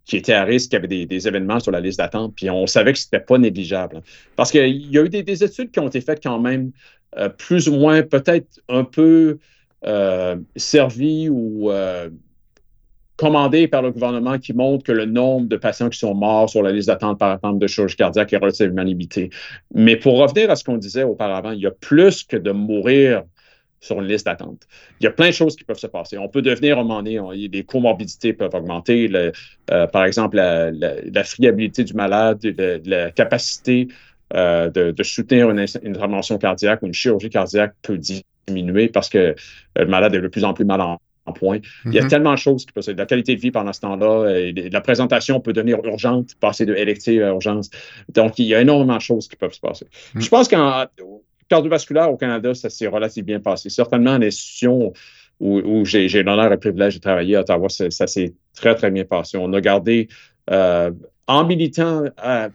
[0.06, 2.34] qui étaient à risque, qui avaient des, événements sur la liste d'attente.
[2.36, 4.02] Puis on savait que ce n'était pas négligeable.
[4.36, 6.72] Parce qu'il y a eu des, études qui ont été faites quand même
[7.38, 9.39] plus ou moins, peut-être un peu
[10.56, 11.72] servies ou
[13.19, 16.63] commandé par le gouvernement qui montre que le nombre de patients qui sont morts sur
[16.63, 19.29] la liste d'attente, par exemple, de chirurgie cardiaque est relativement limité.
[19.75, 23.23] Mais pour revenir à ce qu'on disait auparavant, il y a plus que de mourir
[23.82, 24.62] sur une liste d'attente.
[25.01, 26.17] Il y a plein de choses qui peuvent se passer.
[26.17, 29.12] On peut devenir, un moment donné, les comorbidités peuvent augmenter,
[29.69, 32.39] euh, par exemple, la, friabilité du malade,
[32.86, 33.89] la capacité
[34.34, 37.99] euh, de, soutenir une, intervention cardiaque ou une chirurgie cardiaque peut
[38.47, 39.36] diminuer parce que
[39.75, 40.99] le malade est de plus en plus mal en,
[41.32, 41.60] point.
[41.86, 42.10] Il y a mhm.
[42.10, 45.54] tellement de choses qui peuvent La qualité de vie pendant ce temps-là, la présentation peut
[45.54, 47.70] devenir urgente, passer de élective à urgence.
[48.10, 49.86] Donc, il y a énormément de choses qui peuvent se passer.
[50.15, 50.22] Mhm.
[50.22, 50.86] Je pense qu'en
[51.50, 53.70] cardiovasculaire au Canada, ça s'est relativement bien passé.
[53.70, 54.94] Certainement, en institution
[55.39, 59.06] où, j'ai l'honneur et le privilège de travailler à Ottawa, ça, s'est très, très bien
[59.06, 59.38] passé.
[59.38, 60.08] On a gardé
[60.52, 60.92] euh,
[61.30, 62.04] en militant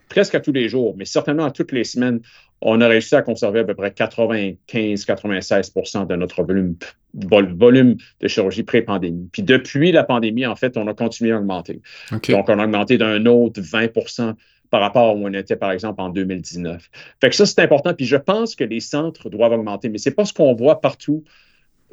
[0.09, 2.19] presque à tous les jours, mais certainement à toutes les semaines,
[2.59, 6.75] on a réussi à conserver à peu près 95-96% de notre volume,
[7.13, 9.29] volume de chirurgie pré-pandémie.
[9.31, 11.81] Puis depuis la pandémie, en fait, on a continué à augmenter.
[12.11, 14.33] Donc, on a augmenté d'un autre 20%
[14.71, 16.89] par rapport à où on était, par exemple, en 2019.
[17.21, 17.93] Fait que ça, c'est important.
[17.93, 20.81] Puis je pense que les centres doivent augmenter, mais ce n'est pas ce qu'on voit
[20.81, 21.23] partout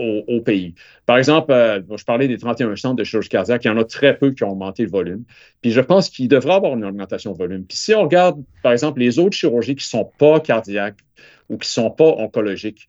[0.03, 0.75] au, pays.
[1.07, 3.85] Par exemple, euh, je parlais des 31 centres de chirurgie cardiaque, il y en a
[3.85, 5.25] très peu qui ont augmenté le volume.
[5.61, 7.65] Puis je pense qu'il devrait avoir une augmentation de volume.
[7.65, 10.99] Puis si on regarde, par exemple, les autres chirurgies qui ne sont pas cardiaques
[11.49, 12.89] ou qui ne sont pas oncologiques,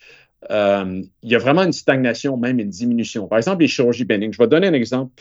[0.51, 3.27] euh, il y a vraiment une stagnation, même une diminution.
[3.27, 4.33] Par exemple, les chirurgies bénignes.
[4.33, 5.11] Je vais donner un exemple.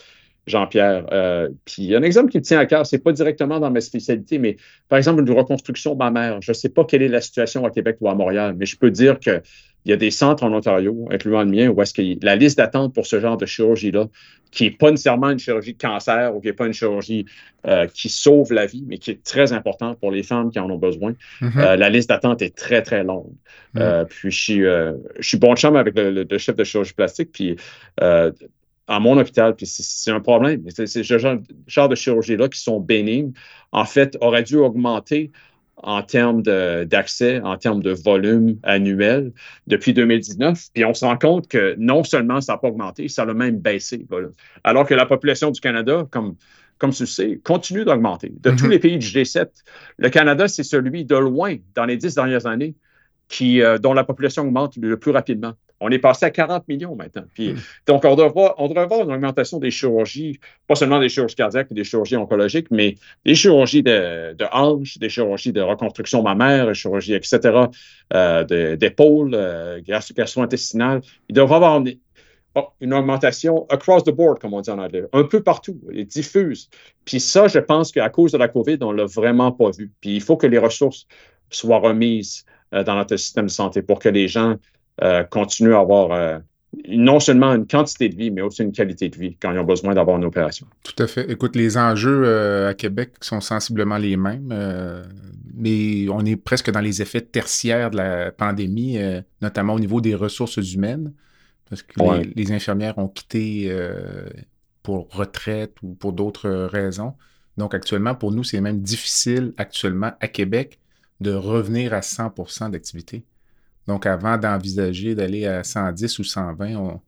[0.46, 1.06] Jean-Pierre.
[1.12, 4.38] Euh, puis un exemple qui me tient à cœur, c'est pas directement dans ma spécialité,
[4.38, 4.56] mais
[4.88, 6.40] par exemple une reconstruction mammaire.
[6.42, 8.76] Je ne sais pas quelle est la situation à Québec ou à Montréal, mais je
[8.76, 9.40] peux dire que
[9.84, 12.58] il y a des centres en Ontario, incluant le mien, où est-ce que la liste
[12.58, 14.08] d'attente pour ce genre de chirurgie-là,
[14.50, 17.26] qui n'est pas nécessairement une chirurgie de cancer ou qui n'est pas une chirurgie
[17.66, 20.70] euh, qui sauve la vie, mais qui est très importante pour les femmes qui en
[20.70, 21.58] ont besoin, mm-hmm.
[21.58, 23.32] euh, la liste d'attente est très, très longue.
[23.74, 23.78] Mm.
[23.80, 27.56] Euh, puis je suis, je suis bon chum avec le, chef de chirurgie plastique, puis
[28.88, 30.64] à mon hôpital, puis c'est un problème.
[30.68, 33.32] C'est ce genre, genre de chirurgie-là qui sont bénignes,
[33.70, 35.30] en fait, aurait dû augmenter
[35.76, 39.32] en termes d'accès, en termes de volume annuel
[39.66, 40.68] depuis 2019.
[40.74, 43.58] Puis on se rend compte que non seulement ça n'a pas augmenté, ça a même
[43.58, 44.06] baissé.
[44.64, 46.36] Alors que la population du Canada, comme,
[46.78, 48.32] comme tu le sais, continue d'augmenter.
[48.40, 48.68] De tous mm-hmm.
[48.68, 49.48] les pays du G7,
[49.98, 52.74] le Canada, c'est celui de loin, dans les dix dernières années,
[53.28, 55.54] qui, euh, dont la population augmente le plus rapidement.
[55.82, 57.24] On est passé à 40 millions maintenant.
[57.34, 57.58] Puis, hmm.
[57.86, 61.68] Donc, on devrait, on devrait avoir une augmentation des chirurgies, pas seulement des chirurgies cardiaques
[61.70, 66.66] et des chirurgies oncologiques, mais des chirurgies de, de hanches, des chirurgies de reconstruction mammaire,
[66.66, 67.40] des chirurgies, etc.,
[68.14, 71.00] euh, d'épaule, euh, gastro-intestinale.
[71.28, 71.94] Il devrait avoir une,
[72.54, 76.04] oh, une, augmentation across the board, comme on dit en anglais, un peu partout, et
[76.04, 76.68] diffuse.
[77.04, 79.90] Puis ça, je pense qu'à cause de la COVID, on ne l'a vraiment pas vu.
[80.00, 81.06] Puis il faut que les ressources
[81.50, 84.56] soient remises euh, dans notre système de santé pour que les gens
[85.02, 86.38] euh, continuent à avoir euh,
[86.88, 89.64] non seulement une quantité de vie, mais aussi une qualité de vie quand ils ont
[89.64, 90.66] besoin d'avoir une opération.
[90.84, 91.28] Tout à fait.
[91.30, 94.54] Écoute, les enjeux euh, à Québec sont sensiblement les mêmes,
[95.54, 98.98] mais on est presque dans les effets tertiaires de la pandémie,
[99.40, 101.12] notamment au niveau des ressources humaines,
[101.68, 101.94] parce que
[102.36, 103.74] les, infirmières ont quitté
[104.82, 107.14] pour retraite ou pour d'autres raisons.
[107.58, 110.78] Donc actuellement, pour nous, c'est même difficile actuellement à Québec
[111.20, 113.24] de revenir à 100% d'activité.
[113.86, 117.00] Donc, avant d'envisager d'aller à 110 ou 120,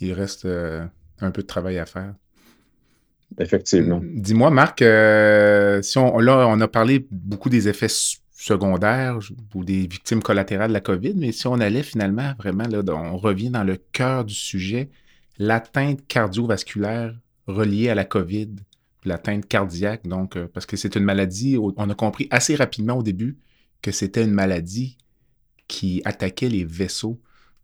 [0.00, 0.84] il reste euh,
[1.20, 2.14] un peu de travail à faire.
[3.38, 4.00] Effectivement.
[4.02, 7.88] Dis-moi, Marc, euh, si on, là, on a parlé beaucoup des effets
[8.32, 9.18] secondaires
[9.54, 13.16] ou des victimes collatérales de la COVID, mais si on allait finalement vraiment, là, on
[13.16, 14.90] revient dans le cœur du sujet,
[15.38, 17.14] l'atteinte cardiovasculaire
[17.46, 18.50] reliée à la COVID,
[19.04, 23.02] l'atteinte cardiaque, donc, euh, parce que c'est une maladie, on a compris assez rapidement au
[23.02, 23.36] début
[23.82, 24.96] que c'était une maladie
[25.68, 27.20] qui attaquait les vaisseaux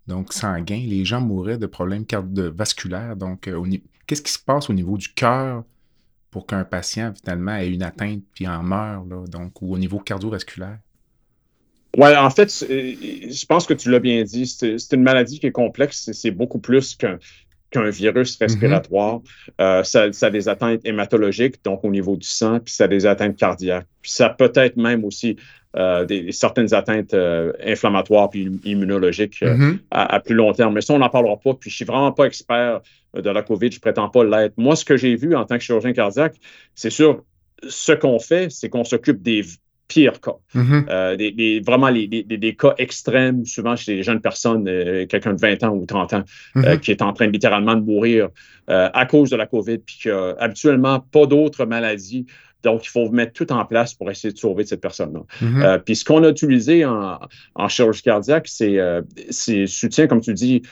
[0.06, 0.82] donc sanguins.
[0.86, 2.04] Les gens mouraient de problèmes
[2.54, 3.16] vasculaires.
[3.16, 3.62] Donc, euh,
[4.06, 5.64] qu'est-ce qui se passe au niveau du cœur
[6.30, 10.78] pour qu'un patient, finalement, ait une atteinte puis en meure, donc, ou au niveau cardiovasculaire?
[11.96, 14.46] Oui, en fait, je pense que tu l'as bien dit.
[14.46, 16.10] C'est une maladie qui est complexe.
[16.12, 17.18] C'est beaucoup plus qu'un
[17.70, 18.42] qu'un virus mm-hmm.
[18.42, 19.20] respiratoire.
[19.60, 22.88] Euh, ça, ça, a des atteintes hématologiques, donc au niveau du sang, puis ça a
[22.88, 23.86] des atteintes cardiaques.
[24.02, 25.36] Puis ça peut être même aussi
[25.76, 29.78] euh, des, certaines atteintes euh, inflammatoires puis immunologiques euh, mm-hmm.
[29.92, 30.74] à, plus long terme.
[30.74, 31.54] Mais ça, on n'en parlera pas.
[31.54, 32.80] Puis je suis vraiment pas expert
[33.14, 34.54] de la COVID, je prétends pas l'être.
[34.56, 36.34] Moi, ce que j'ai vu en tant que chirurgien cardiaque,
[36.74, 37.22] c'est sûr,
[37.68, 39.44] ce qu'on fait, c'est qu'on s'occupe des
[39.86, 40.34] pires cas.
[40.56, 41.16] Mm-hmm.
[41.16, 44.64] des, vraiment les, des, cas extrêmes, souvent chez les jeunes personnes,
[45.06, 46.24] quelqu'un de 20 ans ou 30 ans,
[46.56, 46.80] mm-hmm.
[46.80, 48.28] qui est en train littéralement de mourir
[48.66, 52.26] à cause de la COVID, puis qui habituellement pas d'autres maladies
[52.62, 55.20] donc, il faut mettre tout en place pour essayer de sauver cette personne-là.
[55.42, 55.62] Mm-hmm.
[55.62, 57.18] Euh, puis, ce qu'on a utilisé en,
[57.68, 60.62] chirurgie cardiaque, c'est euh, soutien, comme tu dis,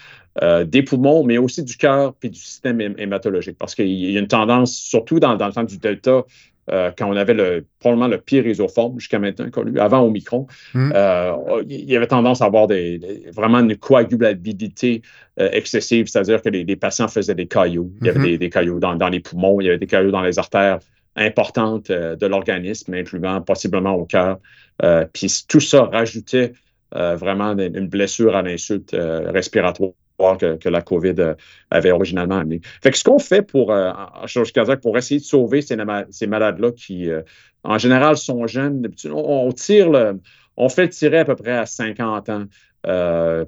[0.42, 3.56] euh, des poumons, mais aussi du cœur puis du système hématologique.
[3.58, 6.24] Parce qu'il y a une tendance, surtout dans, le temps du Delta,
[6.70, 9.46] quand on avait le, probablement le pire isoforme jusqu'à maintenant
[9.78, 11.64] avant Omicron, mm-hmm.
[11.66, 13.00] il y avait tendance à avoir des,
[13.34, 15.00] vraiment une coagulabilité
[15.38, 17.90] excessive, c'est-à-dire que les, patients faisaient des cailloux.
[18.02, 18.38] Il y avait mm-hmm.
[18.38, 20.80] des, cailloux dans, dans, les poumons, il y avait des cailloux dans les artères
[21.18, 24.38] importante euh, de l'organisme, incluant possiblement au cœur.
[24.82, 26.52] Euh, puis tout ça rajoutait
[26.90, 29.92] vraiment une blessure à l'insulte respiratoire
[30.38, 31.34] que, la COVID euh,
[31.70, 32.60] avait originalement amené.
[32.82, 37.10] Fait que ce qu'on fait pour, euh, en pour essayer de sauver ces, malades-là qui,
[37.10, 37.22] euh,
[37.62, 40.20] en général, sont jeunes, on, tire le,
[40.56, 42.44] on fait tirer à peu près à 50 ans.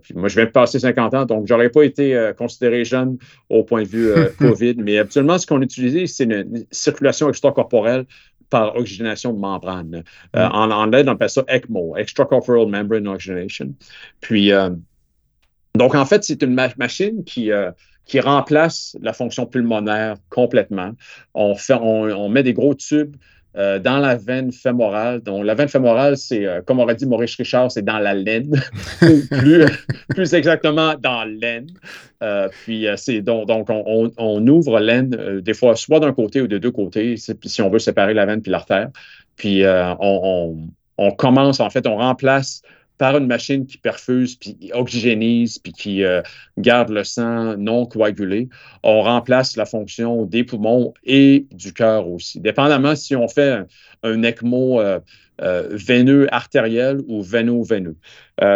[0.02, 3.18] Puis moi, je viens de passer 50 ans, donc je n'aurais pas été considéré jeune
[3.48, 4.74] au point de vue COVID.
[4.78, 8.04] Mais habituellement, ce qu'on utilise, c'est une, circulation extracorporelle
[8.50, 10.02] par oxygénation de membrane.
[10.34, 10.38] Mm.
[10.38, 13.74] en anglais, on appelle ça ECMO, Extracorporeal Membrane Oxygenation.
[14.20, 14.52] Puis,
[15.74, 17.70] donc, en fait, c'est une machine qui, euh,
[18.04, 20.92] qui remplace la fonction pulmonaire complètement.
[21.34, 23.16] On, fait, on, met des gros tubes
[23.56, 25.20] euh, dans la veine fémorale.
[25.20, 28.60] Donc, la veine fémorale, c'est, euh, comme aurait dit Maurice Richard, c'est dans la laine,
[29.30, 29.66] plus,
[30.08, 31.66] plus, exactement dans l'aine.
[32.62, 36.58] puis, c'est donc, donc on, on, ouvre l'aine, des fois, soit d'un côté ou de
[36.58, 38.90] deux côtés, si on veut séparer la veine puis l'artère.
[39.36, 42.62] Puis, on, on, commence, en fait, on remplace
[43.00, 46.20] par une machine qui perfuse, puis oxygénise, puis qui euh,
[46.58, 48.50] garde le sang non coagulé,
[48.82, 52.40] on remplace la fonction des poumons et du cœur aussi.
[52.40, 53.64] Dépendamment si on fait
[54.02, 55.00] un, ECMO euh,
[55.40, 57.96] euh, veineux artériel ou véno-veineux.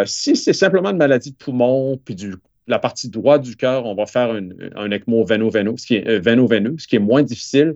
[0.04, 2.34] si c'est simplement une maladie de poumon, puis du
[2.66, 6.86] la partie droite du cœur, on va faire un ECMO véno-veineux, ce qui est ce
[6.86, 7.74] qui est moins difficile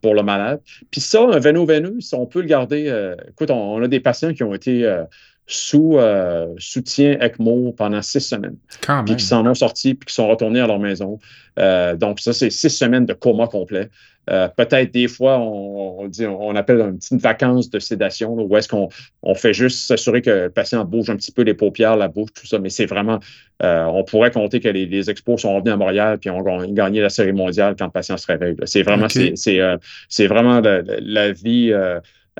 [0.00, 0.62] pour le malade.
[0.90, 3.14] Puis ça, un véno-veineux, on peut le garder.
[3.28, 5.04] écoute, on, a des patients qui ont été
[5.46, 8.56] sous euh, soutien ECMO pendant six semaines.
[9.04, 11.18] Puis qui s'en ont sortis, puis qui sont retournés à leur maison.
[11.58, 13.90] Euh, donc, ça, c'est six semaines de coma complet.
[14.30, 18.68] Euh, peut-être des fois, on, dit, on appelle une petite vacance de sédation, où est-ce
[18.68, 18.88] qu'on
[19.22, 22.30] on fait juste s'assurer que le patient bouge un petit peu les paupières, la bouche,
[22.34, 23.20] tout ça, mais c'est vraiment,
[23.60, 27.34] on pourrait compter que les, expos sont revenus à Montréal puis ont gagné la série
[27.34, 28.56] mondiale quand le patient se réveille.
[28.64, 31.74] C'est vraiment, c'est vraiment la, vie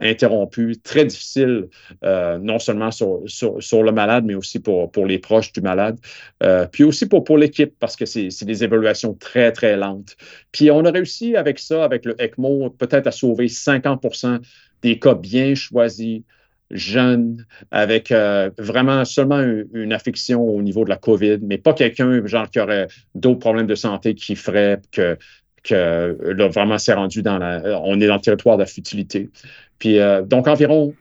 [0.01, 1.69] interrompu, très difficile,
[2.05, 5.99] euh, non seulement sur, le malade, mais aussi pour, les proches du malade,
[6.43, 10.17] euh, puis aussi pour, pour l'équipe, parce que c'est des évaluations très, très lentes.
[10.53, 14.41] Puis on a réussi avec ça, avec le ECMO, peut-être à sauver 50%
[14.83, 16.23] des cas bien choisis,
[16.71, 22.25] jeunes, avec euh, vraiment seulement une, affection au niveau de la COVID, mais pas quelqu'un,
[22.27, 25.17] genre, qui aurait d'autres problèmes de santé qui ferait que
[25.65, 27.81] que là, vraiment, c'est rendu dans la.
[27.83, 29.31] On est dans le territoire de la futilité.
[29.79, 30.95] Puis, euh, donc, environ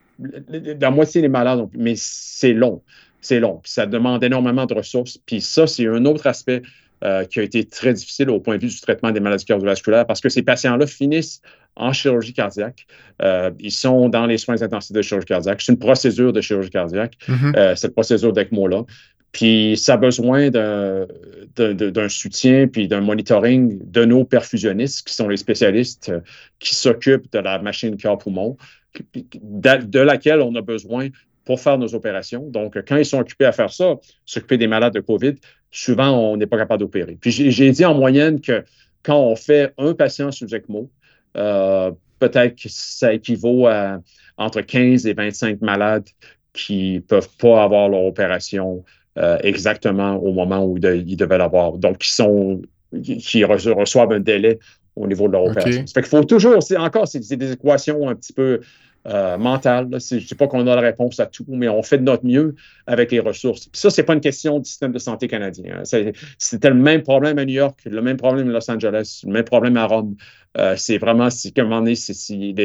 [0.80, 2.82] la moitié des malades, mais c'est long.
[3.21, 3.60] C'est long.
[3.63, 5.17] Puis ça demande énormément de ressources.
[5.26, 6.62] Puis ça, c'est un autre aspect
[7.04, 10.06] euh, qui a été très difficile au point de vue du traitement des maladies cardiovasculaires
[10.06, 11.41] parce que ces patients-là finissent
[11.76, 12.86] en chirurgie cardiaque.
[13.21, 15.62] Euh, ils sont dans les soins intensifs de chirurgie cardiaque.
[15.62, 17.76] C'est une procédure de chirurgie cardiaque, mm-hmm.
[17.76, 18.84] cette procédure d'ECMO-là.
[19.34, 21.08] Puis ça a besoin d'un
[22.08, 26.22] soutien puis d'un monitoring de nos perfusionnistes, qui sont les spécialistes euh,
[26.60, 28.56] qui s'occupent de la machine cœur-poumon,
[29.12, 31.10] de, laquelle on a besoin
[31.46, 32.48] pour faire nos opérations.
[32.48, 35.34] Donc, quand ils sont occupés à faire ça, s'occuper des malades de COVID,
[35.72, 37.17] souvent, on n'est pas capable d'opérer.
[37.19, 38.63] Puis j'ai dit en moyenne que
[39.02, 40.91] quand on fait un patient sous ECMO,
[41.38, 44.00] euh, peut-être que ça équivaut à
[44.38, 46.08] entre 15 et 25 malades
[46.54, 48.84] qui ne peuvent pas avoir leur opération
[49.17, 51.73] euh, exactement au moment où ils devaient l'avoir.
[51.73, 52.62] Donc, qui sont
[53.02, 54.60] qui reçoivent un délai
[54.95, 55.86] au niveau de leur opération.
[55.88, 58.62] Ça fait qu'il faut toujours, c'est encore, c'est des équations un petit peu
[59.08, 59.88] euh, mentales.
[59.91, 62.26] Je ne dis pas qu'on a la réponse à tout, mais on fait de notre
[62.26, 62.56] mieux
[62.88, 63.67] avec les ressources.
[63.67, 65.80] Puis ça, ce n'est pas une question du système de santé canadien.
[65.80, 66.12] Hein.
[66.38, 69.43] C'était le même problème à New York, le même problème à Los Angeles, le même
[69.43, 70.15] problème à Rome.
[70.58, 72.63] Euh, c'est vraiment, si, comme on est, c'est,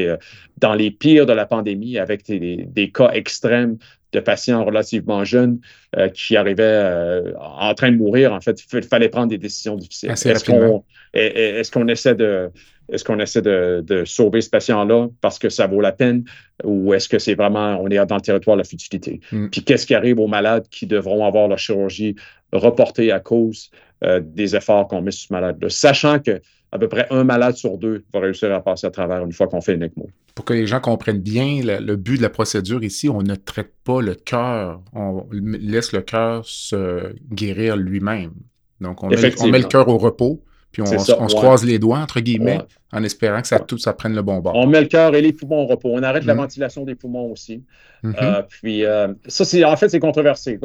[0.58, 3.78] dans les pires de la pandémie, avec des cas extrêmes
[4.12, 5.60] de patients relativement jeunes
[5.96, 8.32] euh, qui arrivaient euh, en train de mourir.
[8.32, 10.10] En fait, il fallait prendre des décisions difficiles.
[10.10, 12.50] Est-ce qu'on est, essaie de
[12.90, 16.24] est-ce qu'on essaie de, sauver ce patient-là parce que ça vaut la peine
[16.64, 19.20] ou est-ce que c'est vraiment, on est dans le territoire de la futilité?
[19.30, 19.48] Mm.
[19.48, 22.16] Puis qu'est-ce qui arrive aux malades qui devront avoir leur chirurgie
[22.52, 23.70] reportée à cause
[24.04, 25.68] euh, des efforts qu'on met sur ce malade-là?
[25.68, 29.24] Sachant que à peu près un malade sur deux va réussir à passer à travers
[29.24, 30.08] une fois qu'on fait une ECMO.
[30.34, 33.72] Pour que les gens comprennent bien le, but de la procédure ici, on ne traite
[33.84, 38.32] pas le cœur, on laisse le cœur se guérir lui-même.
[38.80, 42.60] Donc, on met, le cœur au repos, puis on, se croise les doigts, entre guillemets,
[42.92, 44.54] en espérant que ça, tout ça prenne le bon bord.
[44.54, 45.90] On met le cœur et les poumons au repos.
[45.92, 46.36] On arrête la mm-hmm.
[46.36, 47.64] ventilation des poumons aussi.
[48.04, 48.14] Mm-hmm.
[48.22, 50.60] Euh, puis, euh, ça, c'est en fait, c'est controversé.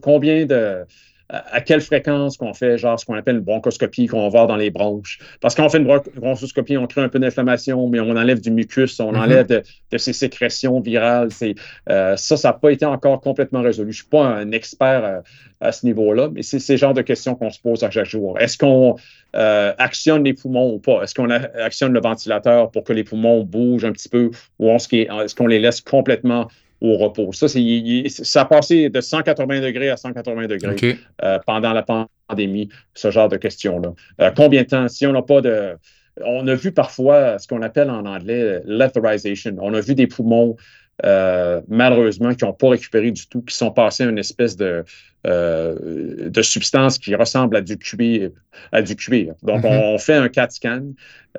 [0.00, 0.84] Combien de
[1.30, 4.56] à quelle fréquence qu'on fait, genre ce qu'on appelle une bronchoscopie, qu'on va voir dans
[4.56, 5.18] les bronches.
[5.42, 8.98] Parce qu'on fait une bronchoscopie, on crée un peu d'inflammation, mais on enlève du mucus,
[8.98, 9.18] on mm-hmm.
[9.18, 11.28] enlève de, ces sécrétions virales.
[11.90, 13.92] Euh, ça, ça n'a pas été encore complètement résolu.
[13.92, 15.20] Je ne suis pas un expert euh,
[15.60, 18.38] à ce niveau-là, mais c'est ces genres de questions qu'on se pose à chaque jour.
[18.38, 18.96] Est-ce qu'on
[19.36, 21.02] euh, actionne les poumons ou pas?
[21.02, 25.34] Est-ce qu'on actionne le ventilateur pour que les poumons bougent un petit peu ou est-ce
[25.34, 26.48] qu'on les laisse complètement
[26.80, 27.32] au repos.
[27.32, 30.98] Ça, ça a passé de 180 degrés à 180 degrés
[31.46, 31.84] pendant la
[32.28, 34.30] pandémie, ce genre de questions-là.
[34.36, 35.76] combien de temps, si on n'a pas de
[36.24, 39.56] on a vu parfois ce qu'on appelle en anglais letherization.
[39.60, 40.56] On a vu des poumons,
[41.04, 44.84] euh, malheureusement, qui n'ont pas récupéré du tout, qui sont passés à une espèce de,
[45.26, 48.30] euh, de substance qui ressemble à du cuir.
[48.72, 49.34] À du cuir.
[49.42, 49.94] Donc, mm-hmm.
[49.94, 50.82] on, fait un CAT scan,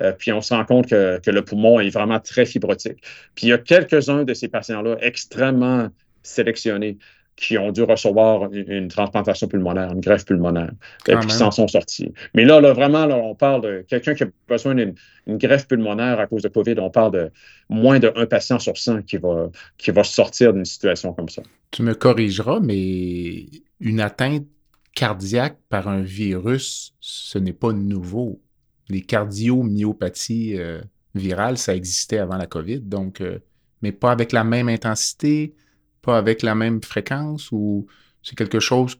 [0.00, 3.02] euh, puis on se rend compte que, que, le poumon est vraiment très fibrotique.
[3.34, 5.88] Puis il y a quelques-uns de ces patients-là extrêmement
[6.22, 6.98] sélectionnés
[7.40, 10.70] qui ont dû recevoir une, transplantation pulmonaire, une greffe pulmonaire,
[11.08, 12.12] et puis s'en sont sortis.
[12.34, 14.94] Mais là, là vraiment, là, on parle de quelqu'un qui a besoin d'une
[15.38, 16.74] greffe pulmonaire à cause de COVID.
[16.78, 17.30] On parle de
[17.70, 19.48] moins de un patient sur 100 qui va,
[19.78, 21.42] qui va sortir d'une situation comme ça.
[21.70, 23.46] Tu me corrigeras, mais
[23.80, 24.46] une atteinte
[24.94, 28.42] cardiaque par un virus, ce n'est pas nouveau.
[28.90, 30.82] Les cardiomyopathies euh,
[31.14, 33.38] virales, ça existait avant la COVID, donc, euh,
[33.80, 35.54] mais pas avec la même intensité,
[36.02, 37.86] pas avec la même fréquence ou
[38.22, 38.96] c'est quelque chose?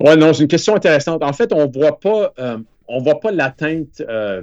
[0.00, 1.22] Oui, non, c'est une question intéressante.
[1.22, 4.42] En fait, on ne voit pas, euh, on voit pas l'atteinte euh,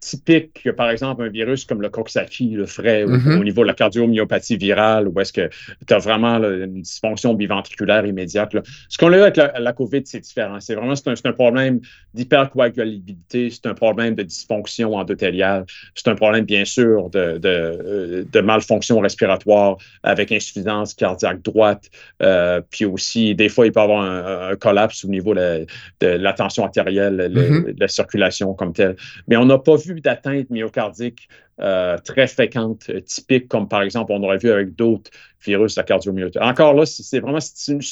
[0.00, 3.38] typique que, par exemple, un virus comme le Coxsackie le ferait mm-hmm.
[3.38, 5.48] au, niveau de la cardiomyopathie virale, où est-ce que
[5.86, 8.54] tu as vraiment une dysfonction biventriculaire immédiate.
[8.88, 10.60] Ce qu'on a eu avec la, COVID, c'est différent.
[10.60, 11.80] C'est vraiment c'est un, problème
[12.14, 18.40] d'hypercoagulabilité, c'est un problème de dysfonction endothéliale, c'est un problème, bien sûr, de, de, de,
[18.40, 21.90] malfonction respiratoire avec insuffisance cardiaque droite,
[22.22, 25.66] euh, puis aussi, des fois, il peut y avoir un, collapse au niveau de,
[26.00, 28.96] la tension artérielle, de la circulation comme telle.
[29.28, 31.28] Mais on n'a pas vu d'atteinte myocardique
[31.60, 35.10] euh, très fréquente, euh, typique, comme par exemple on aurait vu avec d'autres
[35.44, 36.38] virus la cardiomyopathie.
[36.38, 37.38] Encore là, c'est vraiment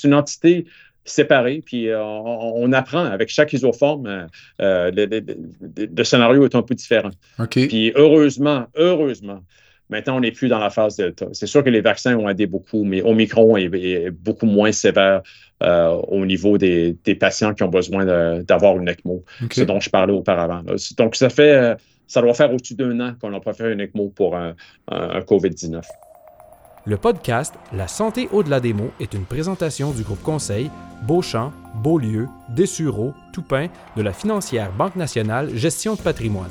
[0.04, 0.66] une, entité
[1.04, 4.28] séparée, puis euh, on, apprend avec chaque isoforme,
[4.58, 7.10] le, scénario est un peu différent.
[7.66, 9.42] Puis heureusement, heureusement,
[9.88, 11.26] Maintenant, on n'est plus dans la phase Delta.
[11.32, 15.22] C'est sûr que les vaccins ont aidé beaucoup, mais Omicron est, beaucoup moins sévère
[15.60, 18.04] au niveau des, patients qui ont besoin
[18.42, 20.62] d'avoir une ECMO, ce dont je parlais auparavant.
[20.96, 24.08] Donc, ça fait ça doit faire au-dessus d'un an qu'on a pas fait un ECMO
[24.10, 24.54] pour un,
[24.88, 25.82] COVID-19.
[26.84, 30.70] Le podcast La santé au-delà des mots est une présentation du groupe conseil
[31.02, 36.50] Beauchamp, Beaulieu, Dessureau, Toupin de la financière Banque nationale Gestion de patrimoine.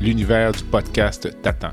[0.00, 1.72] L'univers du podcast t'attend.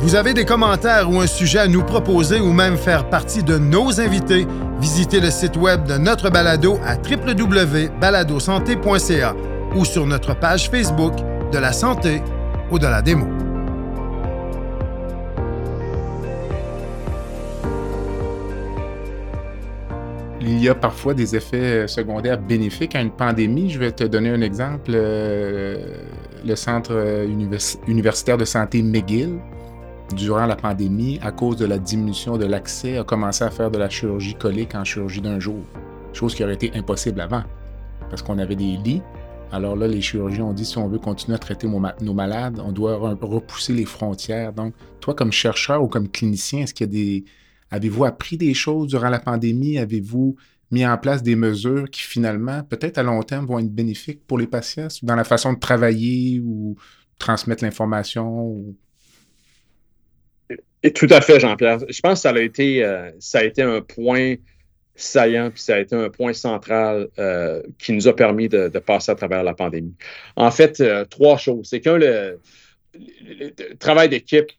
[0.00, 3.56] Vous avez des commentaires ou un sujet à nous proposer ou même faire partie de
[3.56, 4.46] nos invités,
[4.78, 9.34] visitez le site web de notre balado à www.baladosanté.ca
[9.74, 11.14] ou sur notre page Facebook
[11.52, 12.20] de la santé
[12.70, 13.43] ou de la démo.
[20.46, 23.70] Il y a parfois des effets secondaires bénéfiques à une pandémie.
[23.70, 24.90] Je vais te donner un exemple.
[24.90, 26.04] Euh,
[26.44, 27.26] le Centre euh,
[27.88, 29.38] universitaire de santé McGill
[30.14, 33.78] durant la pandémie, à cause de la diminution de l'accès, a commencé à faire de
[33.78, 35.62] la chirurgie colique en chirurgie d'un jour,
[36.12, 37.42] chose qui aurait été impossible avant,
[38.10, 39.02] parce qu'on avait des lits.
[39.50, 42.70] Alors là, les chirurgiens ont dit, si on veut continuer à traiter nos malades, on
[42.70, 44.52] doit repousser les frontières.
[44.52, 47.24] Donc, toi, comme chercheur ou comme clinicien, est-ce qu'il y a des...
[47.74, 49.78] Avez-vous appris des choses durant la pandémie?
[49.78, 50.36] Avez-vous
[50.70, 54.38] mis en place des mesures qui finalement, peut-être à long terme, vont être bénéfiques pour
[54.38, 56.76] les patients dans la façon de travailler ou
[57.18, 58.64] transmettre l'information?
[60.94, 61.80] tout à fait, Jean-Pierre.
[61.88, 64.36] Je pense que ça a été, euh, ça a été un point
[64.94, 69.10] saillant, puis ça a été un point central euh, qui nous a permis de, passer
[69.10, 69.96] à travers la pandémie.
[70.36, 71.70] En fait, euh, trois choses.
[71.70, 72.38] C'est qu'un, le,
[73.80, 74.52] travail d'équipe,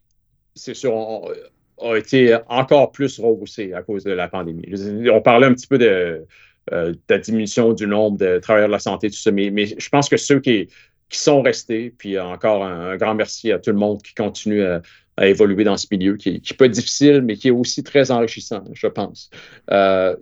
[0.54, 1.32] c'est sûr,
[1.80, 4.66] a été encore plus rehaussé à cause de la pandémie.
[5.12, 6.26] On parlait un petit peu de,
[6.72, 10.10] la diminution du nombre de travailleurs de la santé, tout ça, mais, mais je pense
[10.10, 10.68] que ceux qui,
[11.10, 14.82] qui sont restés, puis encore un, grand merci à tout le monde qui continue à,
[15.22, 18.88] évoluer dans ce milieu, qui, peut être difficile, mais qui est aussi très enrichissant, je
[18.88, 19.30] pense.
[19.72, 20.16] Euh,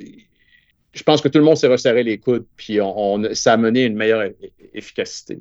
[0.93, 3.85] je pense que tout le monde s'est resserré les coudes, puis on, ça a mené
[3.85, 4.29] une meilleure
[4.73, 5.39] efficacité.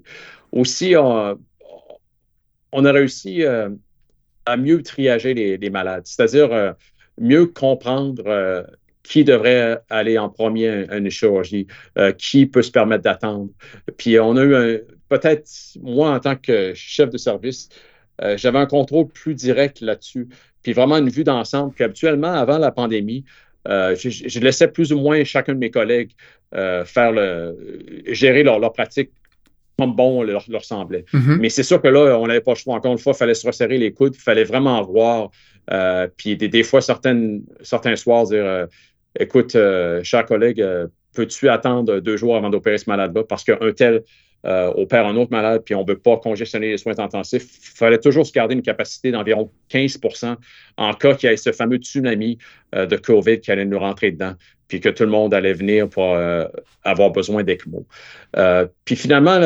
[0.53, 1.37] Aussi, on,
[2.85, 3.69] a réussi euh,
[4.47, 6.73] à mieux triager les, malades, c'est-à-dire euh,
[7.19, 8.67] mieux comprendre
[9.03, 11.67] qui devrait aller en premier à une chirurgie,
[12.19, 13.49] qui peut se permettre d'attendre.
[13.97, 17.69] Puis on a eu peut-être, moi en tant que chef de service,
[18.37, 20.29] j'avais un contrôle plus direct là-dessus,
[20.63, 21.75] puis vraiment une vue d'ensemble.
[21.75, 23.25] Qu'habituellement, avant la pandémie,
[23.67, 26.13] je, laissais plus ou moins chacun de mes collègues
[26.53, 27.57] faire le,
[28.07, 29.11] gérer leur, pratique
[29.79, 31.05] bon leur, semblait.
[31.13, 31.37] Mm-hmm.
[31.39, 32.75] Mais c'est sûr que là, on n'avait pas le choix.
[32.75, 35.31] Encore une fois, il fallait se resserrer les coudes, il fallait vraiment voir.
[35.71, 38.67] Euh, puis des, fois, certaines, certains soirs, dire euh,
[39.19, 40.65] écoute, euh, cher collègue,
[41.15, 43.25] peux-tu attendre deux jours avant d'opérer ce malade-là?
[43.25, 44.03] Parce qu'un tel
[44.45, 47.45] opère un autre malade, puis on ne veut pas congestionner les soins intensifs.
[47.45, 50.35] Il fallait toujours se garder une capacité d'environ 15%
[50.79, 52.39] en cas qu'il y ait ce fameux tsunami
[52.73, 54.35] de COVID qui allait nous rentrer dedans
[54.73, 56.47] puis que tout le monde allait venir pour euh,
[56.83, 57.87] avoir besoin d'ECMO.
[58.39, 59.39] Euh, puis finalement,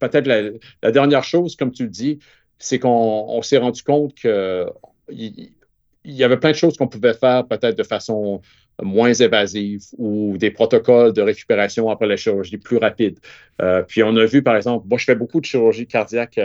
[0.00, 2.18] peut-être la, dernière chose, comme tu le dis,
[2.58, 4.66] c'est qu'on s'est rendu compte qu'il
[5.10, 5.52] y,
[6.04, 8.40] y avait plein de choses qu'on pouvait faire peut-être de façon
[8.82, 13.20] moins évasive ou des protocoles de récupération après la chirurgie plus rapides.
[13.62, 16.40] Euh, puis on a vu, par exemple, moi, je fais beaucoup de chirurgie cardiaque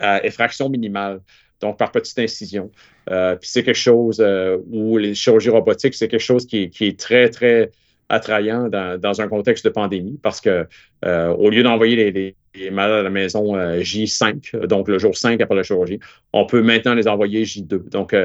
[0.00, 1.20] à effraction minimale
[1.60, 2.70] donc par petite incision.
[3.10, 6.98] Euh, puis c'est quelque chose euh, où les chirurgies robotiques, c'est quelque chose qui, est
[6.98, 7.70] très, très
[8.08, 10.66] attrayant dans, un contexte de pandémie parce que
[11.04, 12.10] euh, au lieu d'envoyer
[12.54, 16.00] les, malades à la maison J5, donc le jour 5 après la chirurgie,
[16.32, 17.88] on peut maintenant les envoyer J2.
[17.88, 18.16] Donc,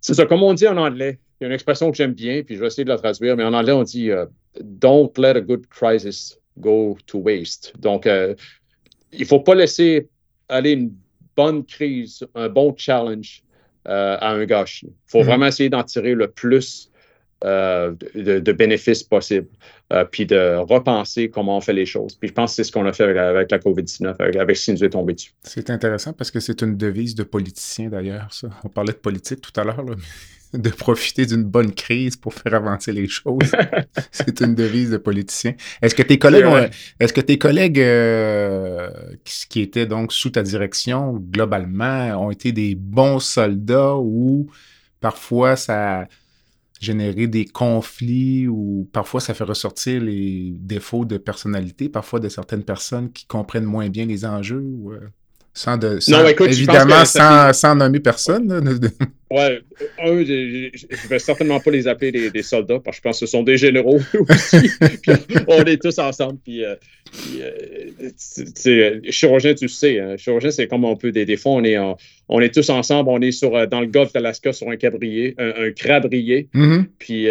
[0.00, 2.44] c'est ça, comme on dit en anglais, il y a une expression que j'aime bien,
[2.44, 4.10] puis je vais essayer de la traduire, mais en anglais, on dit
[4.60, 7.72] Don't let a good crisis go to waste.
[7.80, 10.08] Donc, il ne faut pas laisser
[10.48, 10.92] aller une
[11.36, 13.42] bonne crise, un bon challenge
[13.88, 14.86] euh, à un gâchis.
[14.86, 15.26] Il faut mhm.
[15.26, 16.90] vraiment essayer d'en tirer le plus
[17.44, 19.48] euh, de, bénéfices possibles,
[19.92, 22.14] euh, puis de repenser comment on fait les choses.
[22.14, 24.72] Puis je pense que c'est ce qu'on a fait avec, la COVID-19, avec, ce qui
[24.72, 25.32] nous est tombé dessus.
[25.42, 28.48] C'est intéressant parce que c'est une devise de politicien d'ailleurs, ça.
[28.62, 29.84] On parlait de politique tout à l'heure,
[30.52, 33.52] de profiter d'une bonne crise pour faire avancer les choses.
[34.10, 35.54] c'est une devise de politicien.
[35.80, 38.90] Est-ce que tes collègues, est-ce que tes collègues euh,
[39.24, 44.50] qui, étaient donc sous ta direction globalement ont été des bons soldats ou
[45.00, 46.06] parfois ça a
[46.80, 52.64] généré des conflits ou parfois ça fait ressortir les défauts de personnalité, parfois de certaines
[52.64, 54.98] personnes qui comprennent moins bien les enjeux ou, euh,
[55.54, 55.98] sans de,
[56.48, 58.80] évidemment sans, sans, nommer personne.
[59.32, 59.62] Ouais,
[59.98, 63.26] un, je ne vais certainement pas les appeler des, soldats parce que je pense que
[63.26, 64.70] ce sont des généraux aussi.
[65.48, 66.38] on est tous ensemble.
[66.44, 66.74] Puis, euh,
[68.66, 71.12] euh, chirurgien, tu sais, hein, chirurgien, c'est comme on peut.
[71.12, 71.78] Des, des fois, on est,
[72.28, 73.08] on est tous ensemble.
[73.08, 76.48] On est sur, euh, dans le golfe d'Alaska sur un cabrier, un, crabrier.
[76.54, 76.84] Mm-hmm.
[76.98, 77.28] Puis,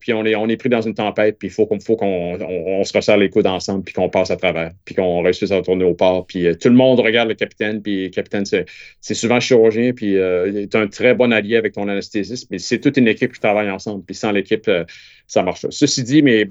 [0.00, 1.38] puis on, est, on est pris dans une tempête.
[1.38, 3.84] Puis il faut, faut qu'on on, se resserre les coudes ensemble.
[3.84, 4.72] Puis qu'on passe à travers.
[4.84, 6.26] Puis qu'on réussisse à retourner au port.
[6.26, 7.80] Puis tout le monde regarde le capitaine.
[7.80, 9.92] Puis le capitaine, c'est souvent chirurgien.
[9.92, 13.40] Puis il est un très bon avec ton anesthésiste, mais c'est toute une équipe qui
[13.40, 14.04] travaille ensemble.
[14.04, 14.84] Puis sans l'équipe, euh,
[15.26, 15.68] ça marche pas.
[15.70, 16.48] Ceci dit, mes,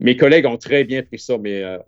[0.00, 1.78] mes collègues ont très bien pris ça, mais euh,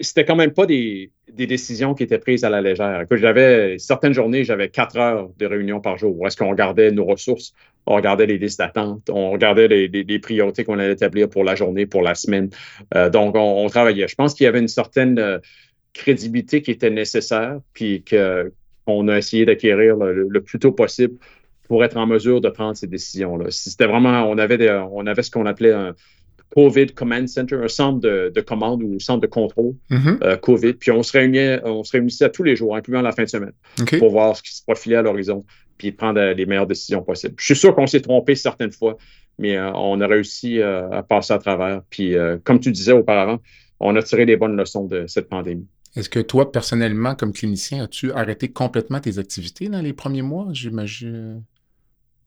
[0.00, 3.04] c'était quand même pas des, décisions qui étaient prises à la légère.
[3.10, 6.18] j'avais certaines journées, j'avais quatre heures de réunion par jour.
[6.18, 7.52] Où est-ce qu'on regardait nos ressources,
[7.86, 11.86] on regardait les listes d'attente, on regardait les, priorités qu'on allait établir pour la journée,
[11.86, 12.50] pour la semaine.
[12.94, 14.08] Euh, donc, on, travaillait.
[14.08, 15.40] Je pense qu'il y avait une certaine
[15.92, 21.16] crédibilité qui était nécessaire, puis qu'on a essayé d'acquérir le, plus tôt possible
[21.68, 23.50] pour être en mesure de prendre ces décisions-là.
[23.50, 25.94] Si c'était vraiment, on avait, on avait ce qu'on appelait un
[26.54, 30.24] COVID Command Center, un centre de, de commande ou centre de contrôle mm-hmm.
[30.24, 30.74] euh, COVID.
[30.74, 33.52] Puis on se réunissait, on se réunissait tous les jours, incluant la fin de semaine,
[33.98, 35.44] pour voir ce qui se profilait à l'horizon,
[35.76, 37.34] puis prendre les meilleures décisions possibles.
[37.38, 38.96] Je suis sûr qu'on s'est trompé certaines fois,
[39.38, 41.82] mais euh, on a réussi euh, à passer à travers.
[41.90, 43.38] Puis comme tu disais auparavant,
[43.80, 45.66] on a tiré les bonnes leçons de cette pandémie.
[45.96, 50.48] Est-ce que toi, personnellement, comme clinicien, as-tu arrêté complètement tes activités dans les premiers mois,
[50.52, 51.42] j'imagine?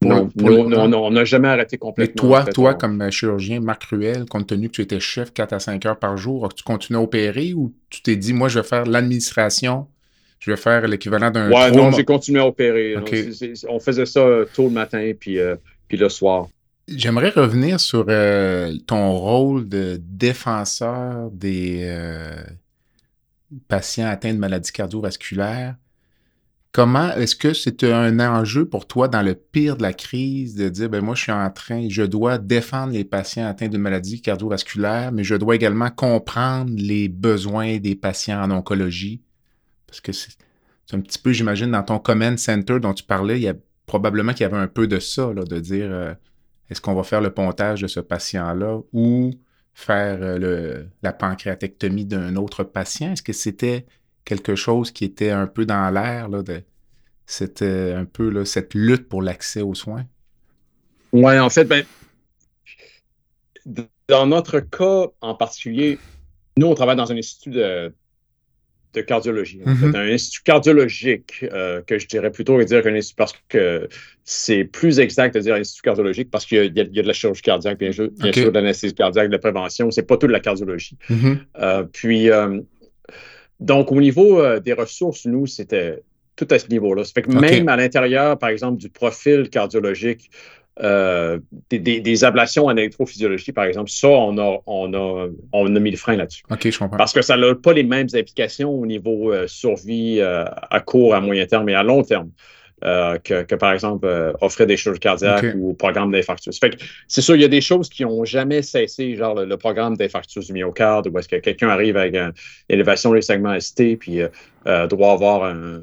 [0.04, 2.24] Non, non, on n'a jamais arrêté complètement.
[2.24, 5.60] Mais toi, toi, comme chirurgien, Marc Ruel, compte tenu que tu étais chef 4 à
[5.60, 8.68] 5 heures par jour, tu continues à opérer ou tu t'es dit, moi, je vais
[8.68, 9.88] faire l'administration,
[10.40, 11.52] je vais faire l'équivalent d'un.
[11.52, 12.96] Ouais, non, j'ai continué à opérer.
[13.70, 15.56] on faisait ça euh, tôt le matin puis, euh,
[15.88, 16.48] puis le soir.
[16.88, 21.88] J'aimerais revenir sur euh, ton rôle de défenseur des
[23.68, 25.76] patients atteints de maladies cardiovasculaires.
[26.72, 30.70] Comment est-ce que c'est un enjeu pour toi dans le pire de la crise de
[30.70, 34.22] dire ben moi je suis en train, je dois défendre les patients atteints d'une maladie
[34.22, 39.22] cardiovasculaire, mais je dois également comprendre les besoins des patients en oncologie?
[39.86, 40.32] Parce que c'est
[40.94, 43.56] un petit peu j'imagine dans ton command center dont tu parlais, il y a
[43.86, 46.14] probablement qu'il y avait un peu de ça là, de dire euh,
[46.70, 49.32] est-ce qu'on va faire le pontage de ce patient là ou
[49.74, 53.12] faire euh, la pancréatectomie d'un autre patient?
[53.12, 53.86] Est-ce que c'était
[54.26, 56.64] quelque chose qui était un peu dans l'air, de
[57.26, 60.06] c'était un peu là, cette lutte pour l'accès aux soins?
[61.14, 61.86] Oui, en fait, ben,
[64.08, 66.00] dans notre cas en particulier,
[66.58, 67.94] nous, on travaille dans un institut de,
[68.94, 69.62] de cardiologie.
[69.66, 69.96] Mm-hmm.
[69.96, 73.88] Un institut cardiologique, euh, que je dirais plutôt dire qu'un institut, parce que
[74.24, 77.80] c'est plus exact de dire institut cardiologique parce qu'il y, a de la chirurgie cardiaque,
[77.80, 79.92] bien sûr, bien sûr de l'anesthésie cardiaque, de la prévention.
[79.92, 80.98] C'est pas tout de la cardiologie.
[81.10, 81.38] Mm-hmm.
[81.60, 82.60] Euh, puis, euh,
[83.62, 86.02] donc, au niveau des ressources, nous, c'était
[86.36, 87.04] tout à ce niveau-là.
[87.04, 90.30] Ça fait que même à l'intérieur, par exemple, du profil cardiologique,
[90.82, 91.38] euh,
[91.70, 95.98] des, ablations en électrophysiologie, par exemple, ça, on a, on a, on a mis le
[95.98, 96.44] frein là-dessus.
[96.50, 96.98] OK, je comprends.
[96.98, 101.14] Parce que ça n'a pas les mêmes applications au niveau euh, survie euh, à court,
[101.14, 102.32] à moyen terme et à long terme.
[102.84, 106.60] Euh, que, par exemple, euh, offrir des choses cardiaques ou programme d'infarctus.
[107.08, 110.48] c'est sûr, il y a des choses qui n'ont jamais cessé, genre le, programme d'infarctus
[110.48, 112.34] du myocarde, où est-ce que quelqu'un arrive avec une
[112.70, 115.82] élévation des segments ST, puis euh, doit avoir un,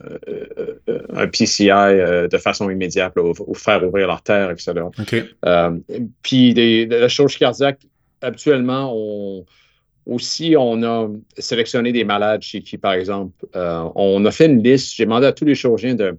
[1.28, 4.72] PCI de façon immédiate ou, faire ouvrir l'artère, etc.
[6.22, 7.78] puis des, la chirurgie cardiaque,
[8.22, 9.44] habituellement, on
[10.06, 14.94] aussi, on a sélectionné des malades chez qui, par exemple, on a fait une liste.
[14.96, 16.16] J'ai demandé à tous les chirurgiens de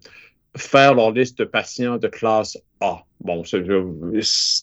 [0.57, 3.03] faire leur liste de patients de classe A.
[3.21, 3.61] Bon, c'est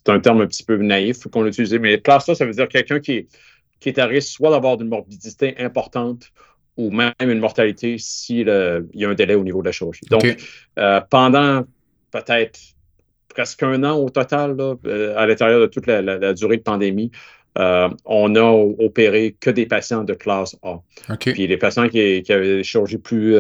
[0.09, 3.01] un terme un petit peu naïf qu'on utilise, mais classe A, ça veut dire quelqu'un
[3.01, 3.29] qui,
[3.81, 6.33] qui est à risque soit d'avoir une morbidité importante
[6.77, 10.07] ou même une mortalité s'il y a un délai au niveau de la chirurgie.
[10.11, 10.37] Donc,
[10.79, 11.65] euh, pendant
[12.11, 12.59] peut-être
[13.29, 17.11] presque un an au total, euh, à l'intérieur de toute la, durée de pandémie,
[17.59, 20.81] euh, on a opéré que des patients de classe A.
[21.19, 23.37] Puis les patients qui, qui avaient des chirurgies plus,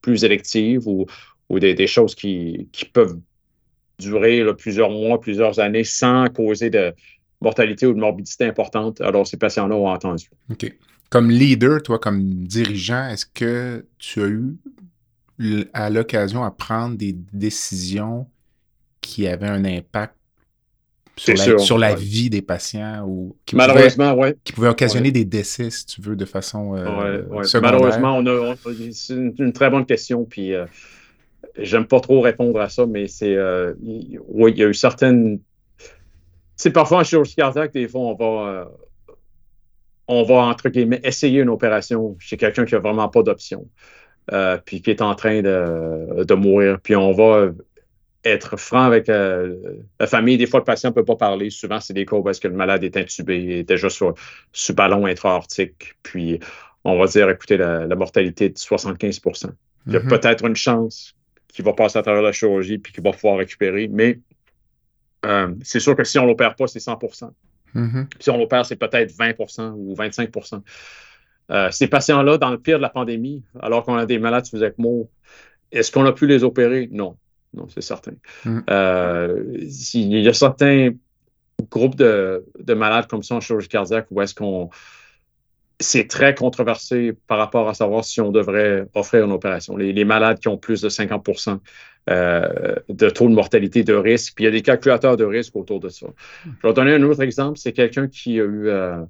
[0.00, 1.06] plus électives ou,
[1.50, 3.18] ou des, choses qui, peuvent
[3.98, 6.94] durer plusieurs mois, plusieurs années sans causer de
[7.40, 9.00] mortalité ou de morbidité importante.
[9.00, 10.30] Alors, ces patients-là ont entendu.
[10.50, 10.72] OK.
[11.10, 14.56] Comme leader, toi, comme dirigeant, est-ce que tu as eu
[15.72, 18.26] à l'occasion à prendre des décisions
[19.00, 20.14] qui avaient un impact
[21.16, 24.28] sur la, vie des patients ou qui Malheureusement, oui.
[24.44, 27.22] Qui pouvaient occasionner des décès, si tu veux, de façon euh,
[27.60, 28.56] Malheureusement, on
[28.92, 30.24] c'est une, très bonne question.
[30.24, 30.64] Puis, euh,
[31.62, 33.34] J'aime pas trop répondre à ça, mais c'est.
[33.34, 35.40] Euh, oui, il y a eu certaines.
[36.56, 38.48] C'est parfois en chirurgie cardiaque, des fois, on va.
[38.48, 38.64] Euh,
[40.08, 43.68] on va, entre guillemets, essayer une opération chez quelqu'un qui n'a vraiment pas d'option,
[44.32, 46.80] euh, puis qui est en train de, mourir.
[46.82, 47.50] Puis on va
[48.24, 50.36] être franc avec la famille.
[50.36, 51.48] Des fois, le patient ne peut pas parler.
[51.50, 54.14] Souvent, c'est des cas où est-ce que le malade est intubé, est déjà sur,
[54.52, 55.94] sous ballon intra-aortique.
[56.02, 56.40] Puis
[56.82, 59.50] on va dire, écoutez, la, mortalité est de 75%
[59.86, 60.08] Il y a mm-hmm.
[60.08, 61.14] peut-être une chance
[61.52, 63.88] qui va passer à travers la chirurgie puis qui va pouvoir récupérer.
[63.88, 64.20] Mais
[65.26, 66.98] euh, c'est sûr que si on ne l'opère pas, c'est 100
[67.74, 68.06] mm-hmm.
[68.18, 70.62] Si on l'opère, c'est peut-être 20% ou 25%
[71.50, 74.62] euh, Ces patients-là, dans le pire de la pandémie, alors qu'on a des malades sous
[74.62, 75.10] ECMO,
[75.72, 76.88] est-ce qu'on a pu les opérer?
[76.90, 77.16] Non.
[77.52, 78.12] Non, c'est certain.
[78.44, 78.60] Mm.
[78.70, 79.44] Euh,
[79.94, 80.90] il y a certains
[81.70, 84.70] groupes de, de, malades comme ça en chirurgie cardiaque où est-ce qu'on
[85.80, 89.76] c'est très controversé par rapport à savoir si on devrait offrir une opération.
[89.76, 91.58] Les, malades qui ont plus de 50%
[92.10, 95.56] euh, de taux de mortalité de risque, puis il y a des calculateurs de risque
[95.56, 96.06] autour de ça.
[96.44, 97.58] Je vais donner un autre exemple.
[97.58, 99.02] C'est quelqu'un qui a eu, euh,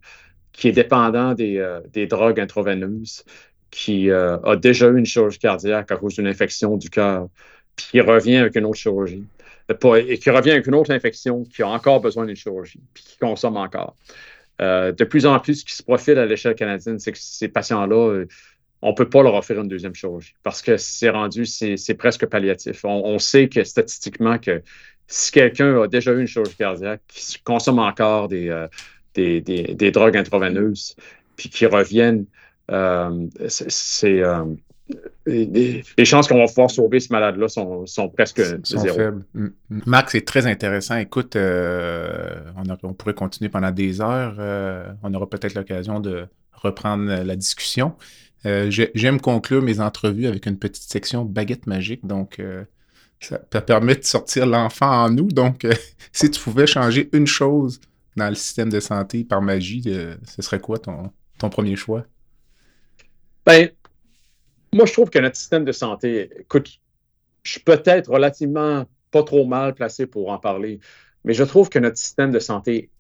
[0.53, 3.25] qui est dépendant des, euh, des drogues intraveineuses,
[3.73, 7.29] qui a déjà eu une chirurgie cardiaque à cause d'une infection du cœur,
[7.77, 9.25] puis qui revient avec une autre chirurgie,
[9.69, 13.17] et qui revient avec une autre infection, qui a encore besoin d'une chirurgie, puis qui
[13.19, 13.95] consomme encore.
[14.61, 17.49] Euh, de plus en plus, ce qui se profile à l'échelle canadienne, c'est que ces
[17.49, 18.27] patients-là, euh,
[18.83, 22.27] on ne peut pas leur offrir une deuxième chirurgie parce que c'est rendu, c'est presque
[22.27, 22.85] palliatif.
[22.85, 24.63] On, sait que statistiquement, que
[25.07, 28.69] si quelqu'un a déjà eu une chirurgie cardiaque, qui consomme encore des, euh,
[29.15, 30.97] des, drogues intraveineuses,
[31.37, 32.25] puis qui reviennent,
[33.49, 34.23] c'est
[35.27, 39.25] les, chances qu'on va pouvoir sauver ce malade-là sont, presque Faibles.
[39.35, 39.81] Mm, mm.
[39.87, 40.97] Max, c'est très intéressant.
[40.97, 42.41] Écoute, euh,
[42.83, 44.37] on, pourrait continuer pendant des heures.
[44.39, 47.95] Euh, on aura peut-être l'occasion de reprendre la discussion.
[48.47, 52.07] Euh, j'aime conclure mes entrevues avec une petite section baguette magique.
[52.07, 52.41] Donc,
[53.21, 55.29] ça, permet de sortir l'enfant en nous.
[55.29, 55.67] Donc,
[56.13, 57.81] si tu pouvais changer une chose
[58.17, 62.05] dans le système de santé par magie, ce serait quoi ton, ton premier choix?
[63.47, 63.71] Ben,
[64.73, 66.81] moi, je trouve que notre système de santé, écoute,
[67.43, 70.81] je suis peut-être relativement pas trop mal placé pour en parler,
[71.25, 72.91] mais je trouve que notre système de santé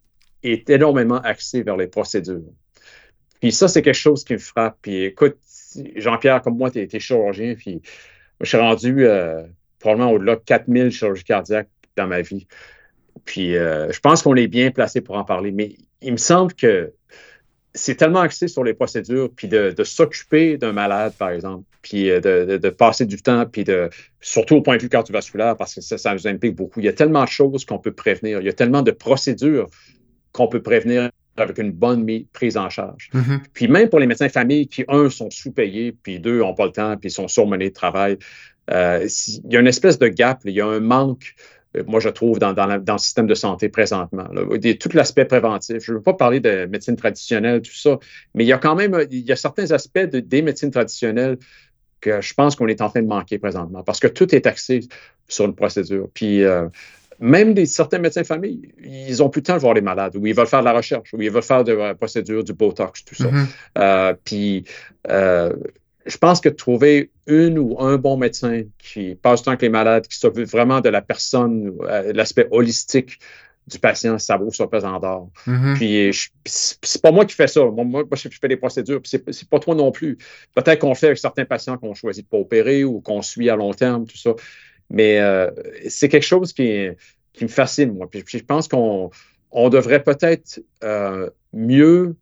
[0.42, 2.42] est énormément axé vers les procédures.
[3.40, 4.78] Puis ça, c'est quelque chose qui me frappe.
[4.82, 5.36] Puis écoute,
[5.96, 7.80] Jean-Pierre, comme moi, tu es, chirurgien, puis
[8.40, 9.42] je suis rendu euh,
[9.78, 12.46] probablement au-delà de 4000 chirurgies cardiaques dans ma vie.
[13.24, 16.54] Puis euh, je pense qu'on est bien placé pour en parler, mais il me semble
[16.54, 16.92] que
[17.74, 22.20] c'est tellement axé sur les procédures, puis de, s'occuper d'un malade, par exemple, puis euh,
[22.20, 23.88] de, passer du temps, puis de,
[24.20, 26.80] surtout au point de vue cardiovasculaire, parce que ça, ça nous implique beaucoup.
[26.80, 28.40] Il y a tellement de choses qu'on peut prévenir.
[28.40, 29.68] Il y a tellement de procédures
[30.32, 33.10] qu'on peut prévenir avec une bonne prise en charge.
[33.14, 33.40] Mm-hmm.
[33.54, 36.66] Puis même pour les médecins de famille qui, un, sont sous-payés, puis deux, n'ont pas
[36.66, 38.18] le temps, puis sont surmenés de travail,
[38.70, 39.06] euh,
[39.46, 41.34] il y a une espèce de gap, il y a un manque
[41.86, 44.26] moi, je trouve, dans, dans, le système de santé présentement.
[44.80, 45.78] Tout l'aspect préventif.
[45.80, 47.98] Je ne veux pas parler de médecine traditionnelle, tout ça,
[48.34, 51.38] mais il y a quand même il y a certains aspects des médecines traditionnelles
[52.00, 54.80] que je pense qu'on est en train de manquer présentement parce que tout est axé
[55.28, 56.08] sur une procédure.
[56.14, 56.66] Puis euh,
[57.20, 60.16] même des, certains médecins de famille, ils ont plus de temps de voir les malades,
[60.16, 62.54] ou ils veulent faire de la recherche, ou ils veulent faire de la procédure, du
[62.54, 63.26] Botox, tout ça.
[63.26, 63.46] Mm-hmm.
[63.78, 64.64] Euh, puis
[66.10, 70.06] je pense que trouver une ou un bon médecin qui passe temps avec les malades,
[70.06, 73.18] qui s'occupe vraiment de la personne, euh, l'aspect holistique
[73.66, 75.30] du patient, ça vaut son pesant d'or.
[75.46, 75.74] Mm-hmm.
[75.74, 77.64] Puis c'est pas moi qui fais ça.
[77.64, 80.18] Moi, je fais des procédures, puis c'est pas toi non plus.
[80.54, 83.48] Peut-être qu'on le fait avec certains patients qu'on choisit de pas opérer ou qu'on suit
[83.48, 84.34] à long terme, tout ça.
[84.88, 85.50] Mais euh,
[85.88, 86.88] c'est quelque chose qui,
[87.32, 88.10] qui, me fascine, moi.
[88.10, 89.10] Puis, je pense qu'on
[89.52, 92.16] on devrait peut-être euh, mieux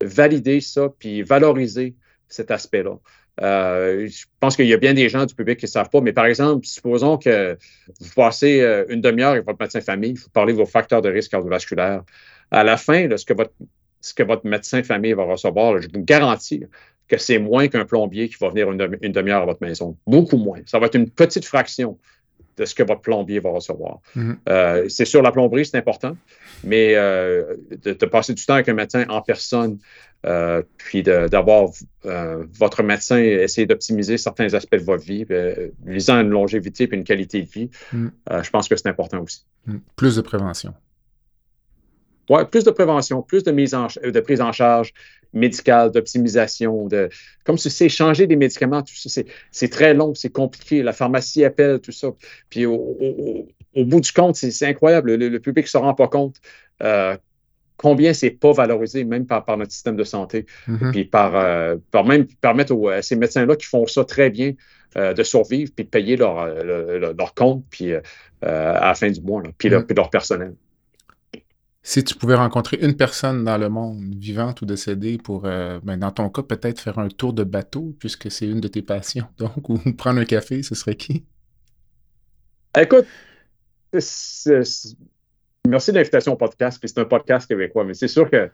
[0.00, 1.96] valider ça, puis valoriser
[2.28, 2.98] cet aspect-là.
[3.40, 6.00] Euh, je pense qu'il y a bien des gens du public qui ne savent pas,
[6.00, 7.56] mais par exemple, supposons que
[8.00, 11.00] vous passez euh, une demi-heure avec votre médecin de famille, vous parlez de vos facteurs
[11.00, 12.02] de risque cardiovasculaire.
[12.50, 13.52] À la fin, ce, que votre,
[14.00, 16.64] ce que votre médecin de famille va recevoir, je vous garantis
[17.08, 19.96] que c'est moins qu'un plombier qui va venir une, demi-heure à votre maison.
[20.06, 20.60] Beaucoup moins.
[20.66, 21.98] Ça va être une petite fraction
[22.56, 24.00] de ce que votre plombier va recevoir.
[24.14, 24.38] Mhm.
[24.48, 26.16] Euh, c'est sûr, la plomberie, c'est important,
[26.64, 29.78] mais de, de, passer du temps avec un médecin en personne,
[30.24, 31.70] euh, puis d'avoir
[32.06, 36.94] euh, votre médecin essayer d'optimiser certains aspects de votre vie, euh, visant une longévité et
[36.94, 38.08] une qualité de vie, Mm.
[38.42, 39.44] je pense que c'est important aussi.
[39.66, 39.78] Mm.
[39.96, 40.74] Plus de prévention.
[42.50, 44.92] Plus de prévention, plus de, mise en, de prise en charge
[45.32, 47.08] médicale, d'optimisation, de
[47.44, 50.82] comme si c'est changer des médicaments, tout ça, c'est très long, c'est compliqué.
[50.82, 52.08] La pharmacie appelle, tout ça.
[52.50, 55.14] Puis au, au, au bout du compte, c'est incroyable.
[55.14, 56.36] Le, le, public ne se rend pas compte
[57.82, 60.90] combien c'est pas valorisé, même par, par, notre système de santé, Mm-hmm.
[60.92, 64.52] puis par, euh, par même permettre aux, à ces médecins-là qui font ça très bien
[64.96, 68.00] euh, de survivre, puis de payer leur, euh, leur, leur compte, puis euh,
[68.42, 69.86] à la fin du mois, là, puis, leur, Mm.
[69.86, 70.54] puis leur personnel.
[71.84, 75.96] Si tu pouvais rencontrer une personne dans le monde, vivante ou décédée, pour, euh, ben
[75.96, 79.26] dans ton cas, peut-être faire un tour de bateau, puisque c'est une de tes passions,
[79.38, 81.24] donc, ou prendre un café, ce serait qui?
[82.78, 83.06] Écoute,
[83.92, 88.48] merci de l'invitation au podcast, puis c'est un podcast québécois, mais c'est sûr que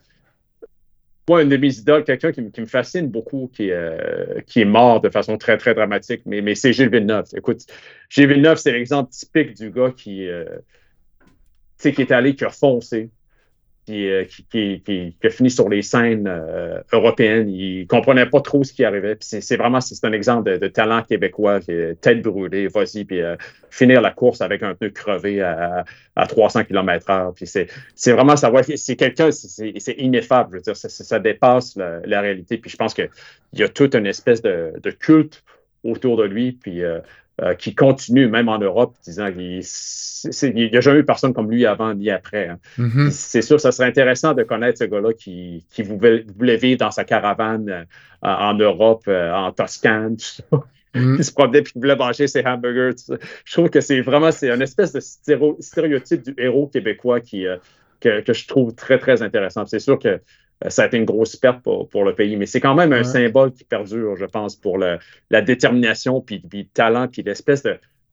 [1.28, 4.64] moi, une de mes idoles, quelqu'un qui, qui, me fascine beaucoup, qui, euh, qui, est
[4.64, 7.26] mort de façon très, très dramatique, mais, mais c'est Gilles Villeneuve.
[7.36, 7.66] Écoute,
[8.08, 10.46] Gilles Villeneuve, c'est l'exemple typique du gars qui, euh,
[11.78, 13.10] qui est allé, qui a foncé,
[13.89, 14.45] qui, euh, qui,
[14.82, 14.82] qui,
[15.18, 17.49] qui, a fini sur les scènes euh, européennes.
[17.49, 19.16] Il comprenait pas trop ce qui arrivait.
[19.20, 21.72] C'est vraiment c'est un exemple de, talent québécois, qui
[22.03, 23.36] tête brûlée, vas-y, puis euh,
[23.70, 25.86] finir la course avec un pneu crevé à,
[26.16, 27.32] à 300 km/h.
[27.34, 30.51] Puis c'est vraiment savoir, c'est quelqu'un, c'est ineffable.
[30.53, 32.59] Je veux dire, ça, ça dépasse la, réalité.
[32.59, 33.09] Puis je pense qu'il
[33.55, 35.43] y a toute une espèce de, de culte
[35.82, 36.53] autour de lui.
[36.53, 36.82] Puis
[37.41, 39.62] euh, qui continue, même en Europe, disant qu'il
[40.55, 42.49] n'y a jamais eu personne comme lui avant ni après.
[42.49, 42.59] Hein.
[42.76, 43.11] Mm -hmm.
[43.11, 46.91] C'est sûr, ça serait intéressant de connaître ce gars-là qui, qui voulait, voulait, vivre dans
[46.91, 47.84] sa caravane euh,
[48.22, 50.45] en Europe, euh, en Toscane, tout ça.
[50.95, 51.16] Mm -hmm.
[51.16, 52.95] qui se promenait et qui voulait manger ses hamburgers.
[52.99, 53.16] Tout ça.
[53.49, 55.01] Je trouve que c'est vraiment c'est une espèce de
[55.70, 57.41] stéréotype du héros québécois qui,
[58.03, 59.62] que, que, je trouve très, très intéressant.
[59.72, 60.12] C'est sûr que
[60.66, 62.36] ça a été une grosse perte pour, pour le pays.
[62.36, 63.04] Mais c'est quand même un ouais.
[63.04, 64.98] symbole qui perdure, je pense, pour le,
[65.30, 67.62] la détermination, puis, puis le talent, puis l'espèce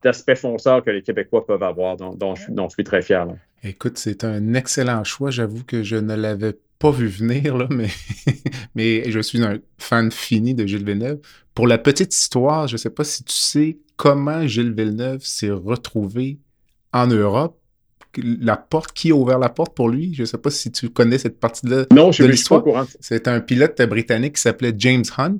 [0.03, 3.25] d'aspect fonceur que les Québécois peuvent avoir, dont, dont, je, dont je, suis très fier.
[3.25, 3.35] Là.
[3.63, 5.31] Écoute, c'est un excellent choix.
[5.31, 7.87] J'avoue que je ne l'avais pas vu venir, là, mais,
[8.75, 11.19] mais je suis un fan fini de Gilles Villeneuve.
[11.55, 15.49] Pour la petite histoire, je ne sais pas si tu sais comment Gilles Villeneuve s'est
[15.49, 16.37] retrouvé
[16.93, 17.57] en Europe
[18.23, 20.13] la porte, qui a ouvert la porte pour lui?
[20.13, 22.63] Je ne sais pas si tu connais cette partie-là non, de l'histoire.
[22.99, 25.39] C'est un pilote britannique qui s'appelait James Hunt,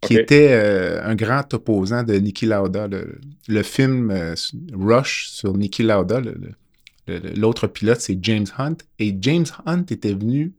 [0.00, 0.22] qui okay.
[0.22, 2.88] était euh, un grand opposant de Niki Lauda.
[2.88, 4.34] Le, le film euh,
[4.72, 6.20] Rush sur Niki Lauda,
[7.36, 8.76] l'autre pilote, c'est James Hunt.
[8.98, 10.52] Et James Hunt était venu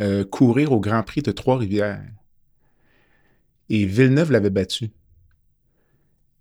[0.00, 2.02] euh, courir au Grand Prix de Trois-Rivières.
[3.68, 4.90] Et Villeneuve l'avait battu.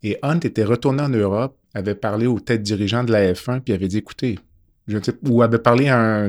[0.03, 3.73] Et Hunt était retourné en Europe avait parlé aux têtes dirigeants de la F1 puis
[3.73, 4.39] avait dit écoutez,
[4.87, 4.97] je
[5.27, 6.27] ou avait parlé à un,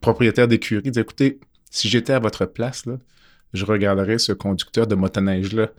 [0.00, 1.40] propriétaire d'écurie, dit écoutez,
[1.70, 2.98] si j'étais à votre place, là,
[3.52, 5.70] je regarderais ce conducteur de motoneige-là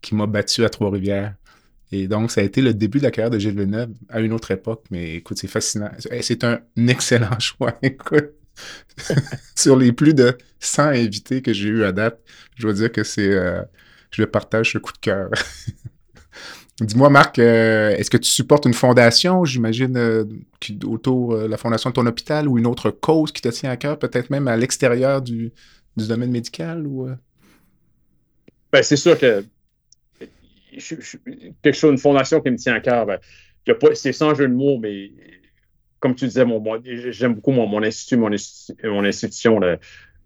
[0.00, 1.34] qui m'a battu à Trois-Rivières.
[1.92, 4.32] Et donc, ça a été le début de la carrière de Gilles Villeneuve à une
[4.32, 5.90] autre époque, mais écoute, c'est fascinant.
[5.98, 8.30] C'est un excellent choix, écoute.
[9.56, 12.20] Sur les plus de 100 invités que j'ai eu à date,
[12.56, 13.32] je dois dire que c'est.
[13.32, 13.62] Euh,
[14.12, 15.30] je partage ce coup de cœur.
[16.80, 20.26] Dis-moi, Marc, est-ce que tu supportes une fondation, j'imagine,
[20.84, 23.76] autour de la fondation de ton hôpital ou une autre cause qui te tient à
[23.76, 25.52] cœur, peut-être même à l'extérieur du,
[25.96, 26.84] domaine médical?
[28.72, 29.44] Ben, c'est sûr que
[31.62, 33.20] quelque chose, une fondation qui me tient à cœur, ben,
[33.94, 35.12] c'est sans jeu de mots, mais
[36.00, 36.44] comme tu disais,
[37.12, 39.60] j'aime beaucoup mon, institut, mon, institution,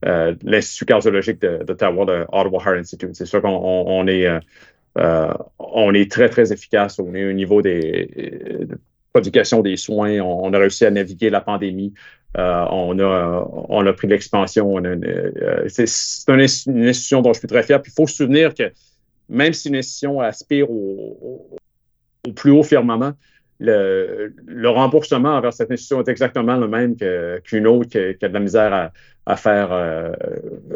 [0.04, 3.10] euh, l'Institut cardiologique d'Ottawa, le Ottawa Heart Institute.
[3.14, 4.26] C'est sûr qu'on est,
[4.96, 8.66] euh, euh, on est très, très efficace au, niveau des
[9.12, 10.20] production des soins.
[10.20, 11.94] On, a réussi à naviguer la pandémie.
[12.36, 14.80] on, a, on a pris l'expansion.
[15.68, 15.84] c'est
[16.28, 17.80] une, institution dont je suis très fier.
[17.82, 18.72] Puis il faut se souvenir que
[19.28, 21.56] même si une institution aspire au,
[22.36, 23.12] plus haut firmament,
[23.60, 26.96] le, remboursement envers cette institution est exactement le même
[27.42, 28.92] qu'une autre qui, a de la misère à,
[29.36, 30.12] faire, euh,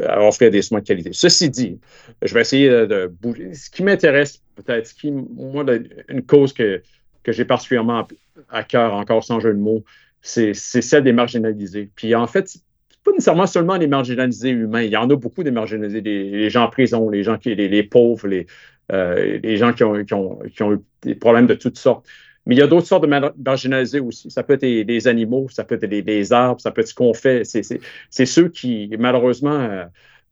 [0.07, 1.11] à offrir des soins de qualité.
[1.13, 1.79] Ceci dit,
[2.21, 3.55] je vais essayer de, bouger.
[3.55, 5.65] Ce qui m'intéresse, peut-être, qui, moi,
[6.09, 6.83] une cause que,
[7.23, 8.07] que j'ai particulièrement
[8.51, 9.85] à cœur, encore sans jeu de mots,
[10.21, 11.91] c'est celle des marginalisés.
[11.95, 12.57] Puis en fait,
[13.05, 14.83] pas nécessairement seulement les marginalisés humains.
[14.83, 17.83] Il y en a beaucoup des marginalisés, les, gens en prison, les gens qui, les,
[17.83, 18.47] pauvres, les,
[18.93, 22.07] euh, les gens qui ont, qui, ont, qui ont, eu des problèmes de toutes sortes.
[22.47, 24.31] Mais il y a d'autres sortes de marginalisés aussi.
[24.31, 27.15] Ça peut être des, animaux, ça peut être des, arbres, ça peut être ce qu'on
[27.15, 27.45] fait.
[27.45, 29.85] C'est ceux qui, malheureusement, euh,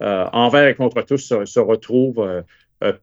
[0.02, 2.42] euh, envers et contre tous, se, retrouvent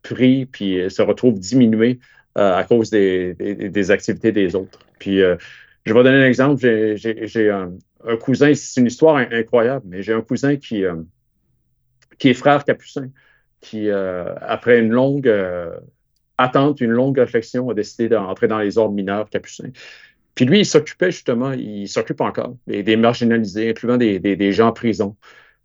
[0.01, 1.99] pris puis se retrouvent diminués
[2.35, 4.79] à cause des, activités des autres.
[4.99, 6.59] Puis, je vais donner un exemple.
[6.59, 7.71] J'ai un,
[8.05, 10.95] un cousin, c'est une histoire incroyable, mais j'ai un cousin qui, euh,
[12.17, 13.09] qui est frère capucin,
[13.61, 15.31] qui, euh, après une longue
[16.39, 19.71] euh, attente, une longue réflexion, a décidé d'entrer dans les ordres mineurs capucins.
[20.35, 25.15] Puis lui, il s'occupait justement, il s'occupe encore des, marginalisés, incluant des, gens en prison,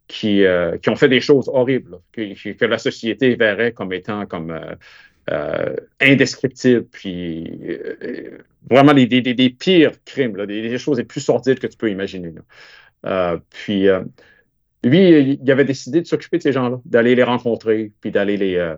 [0.08, 0.44] qui,
[0.80, 4.58] qui ont fait des choses horribles, que, la société verrait comme étant comme
[5.30, 11.76] euh, indescriptible, puis euh, vraiment des, pires crimes, des, choses les plus sordides que tu
[11.76, 12.32] peux imaginer.
[13.06, 13.86] Euh, puis
[14.82, 18.74] lui, il avait décidé de s'occuper de ces gens-là, d'aller les rencontrer, puis d'aller les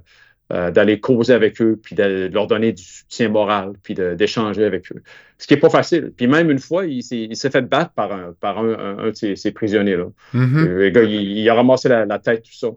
[0.50, 5.02] d'aller causer avec eux, puis de leur donner du soutien moral, puis d'échanger avec eux.
[5.38, 6.12] Ce qui n'est pas facile.
[6.16, 10.06] Puis même une fois, il s'est fait battre par un, par un, de ces, prisonniers-là.
[10.34, 10.64] Mm-hmm.
[10.64, 12.68] Le gars, il, a ramassé la, la, tête, tout ça.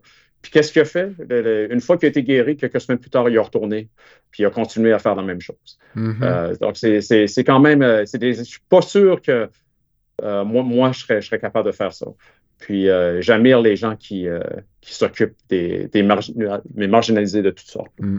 [0.41, 1.11] Puis qu'est-ce qu'il a fait?
[1.69, 3.89] Une fois qu'il a été guéri, quelques semaines plus tard, il est retourné,
[4.31, 5.77] puis il a continué à faire la même chose.
[5.95, 6.15] Mm-hmm.
[6.21, 7.81] Euh, donc, c'est quand même.
[7.81, 9.49] Euh, je ne suis pas sûr que
[10.23, 12.07] euh, moi, moi je, serais, je serais capable de faire ça.
[12.59, 12.87] Puis
[13.19, 14.25] j'admire les gens qui,
[14.81, 17.91] qui s'occupent des, des marginalisés de toutes sortes.
[17.99, 18.17] Mm.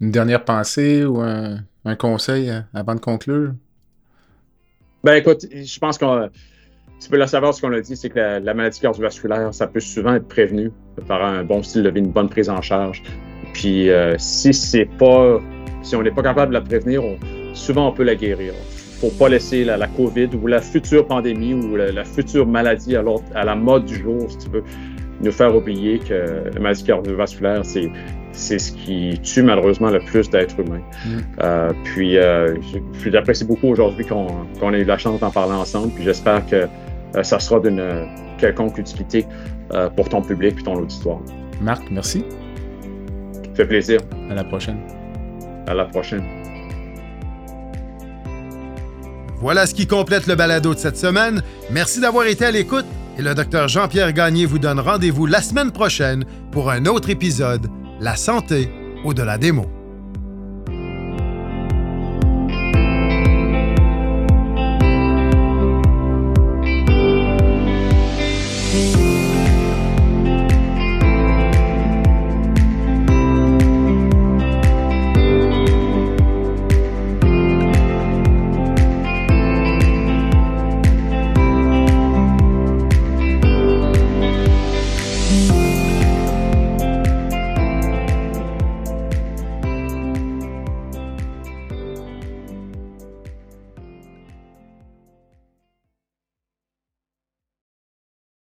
[0.00, 3.52] Une dernière pensée ou un, un conseil avant de conclure?
[5.04, 6.30] Ben écoute, je pense qu'on
[7.02, 9.80] tu peux la savoir, ce qu'on a dit, c'est que la, maladie cardiovasculaire, ça peut
[9.80, 10.70] souvent être prévenu
[11.08, 13.02] par un bon style de vie, une bonne prise en charge.
[13.54, 15.40] Puis euh, si c'est pas,
[15.82, 17.02] si on n'est pas capable de la prévenir,
[17.54, 18.54] souvent on peut la guérir.
[19.02, 23.02] Faut pas laisser la, COVID ou la future pandémie ou la, future maladie à,
[23.34, 24.64] à, la mode du jour, si tu veux,
[25.20, 27.90] nous faire oublier que la maladie cardiovasculaire, c'est
[28.32, 30.80] c'est ce qui tue malheureusement le plus d'êtres humains.
[31.04, 31.18] Mm.
[31.42, 32.56] Euh, puis, euh,
[33.04, 35.92] j'apprécie beaucoup aujourd'hui qu'on ait eu la chance d'en parler ensemble.
[35.92, 36.66] Puis, j'espère que
[37.16, 39.26] euh, ça sera d'une quelconque utilité
[39.72, 41.20] euh, pour ton public et ton auditoire.
[41.60, 42.24] Marc, merci.
[43.32, 44.00] Ça fait plaisir.
[44.30, 44.78] À la prochaine.
[45.66, 46.41] À la prochaine.
[49.42, 51.42] Voilà ce qui complète le balado de cette semaine.
[51.72, 52.86] Merci d'avoir été à l'écoute
[53.18, 57.66] et le docteur Jean-Pierre Gagné vous donne rendez-vous la semaine prochaine pour un autre épisode,
[57.98, 58.70] La santé
[59.04, 59.81] au-delà des mots.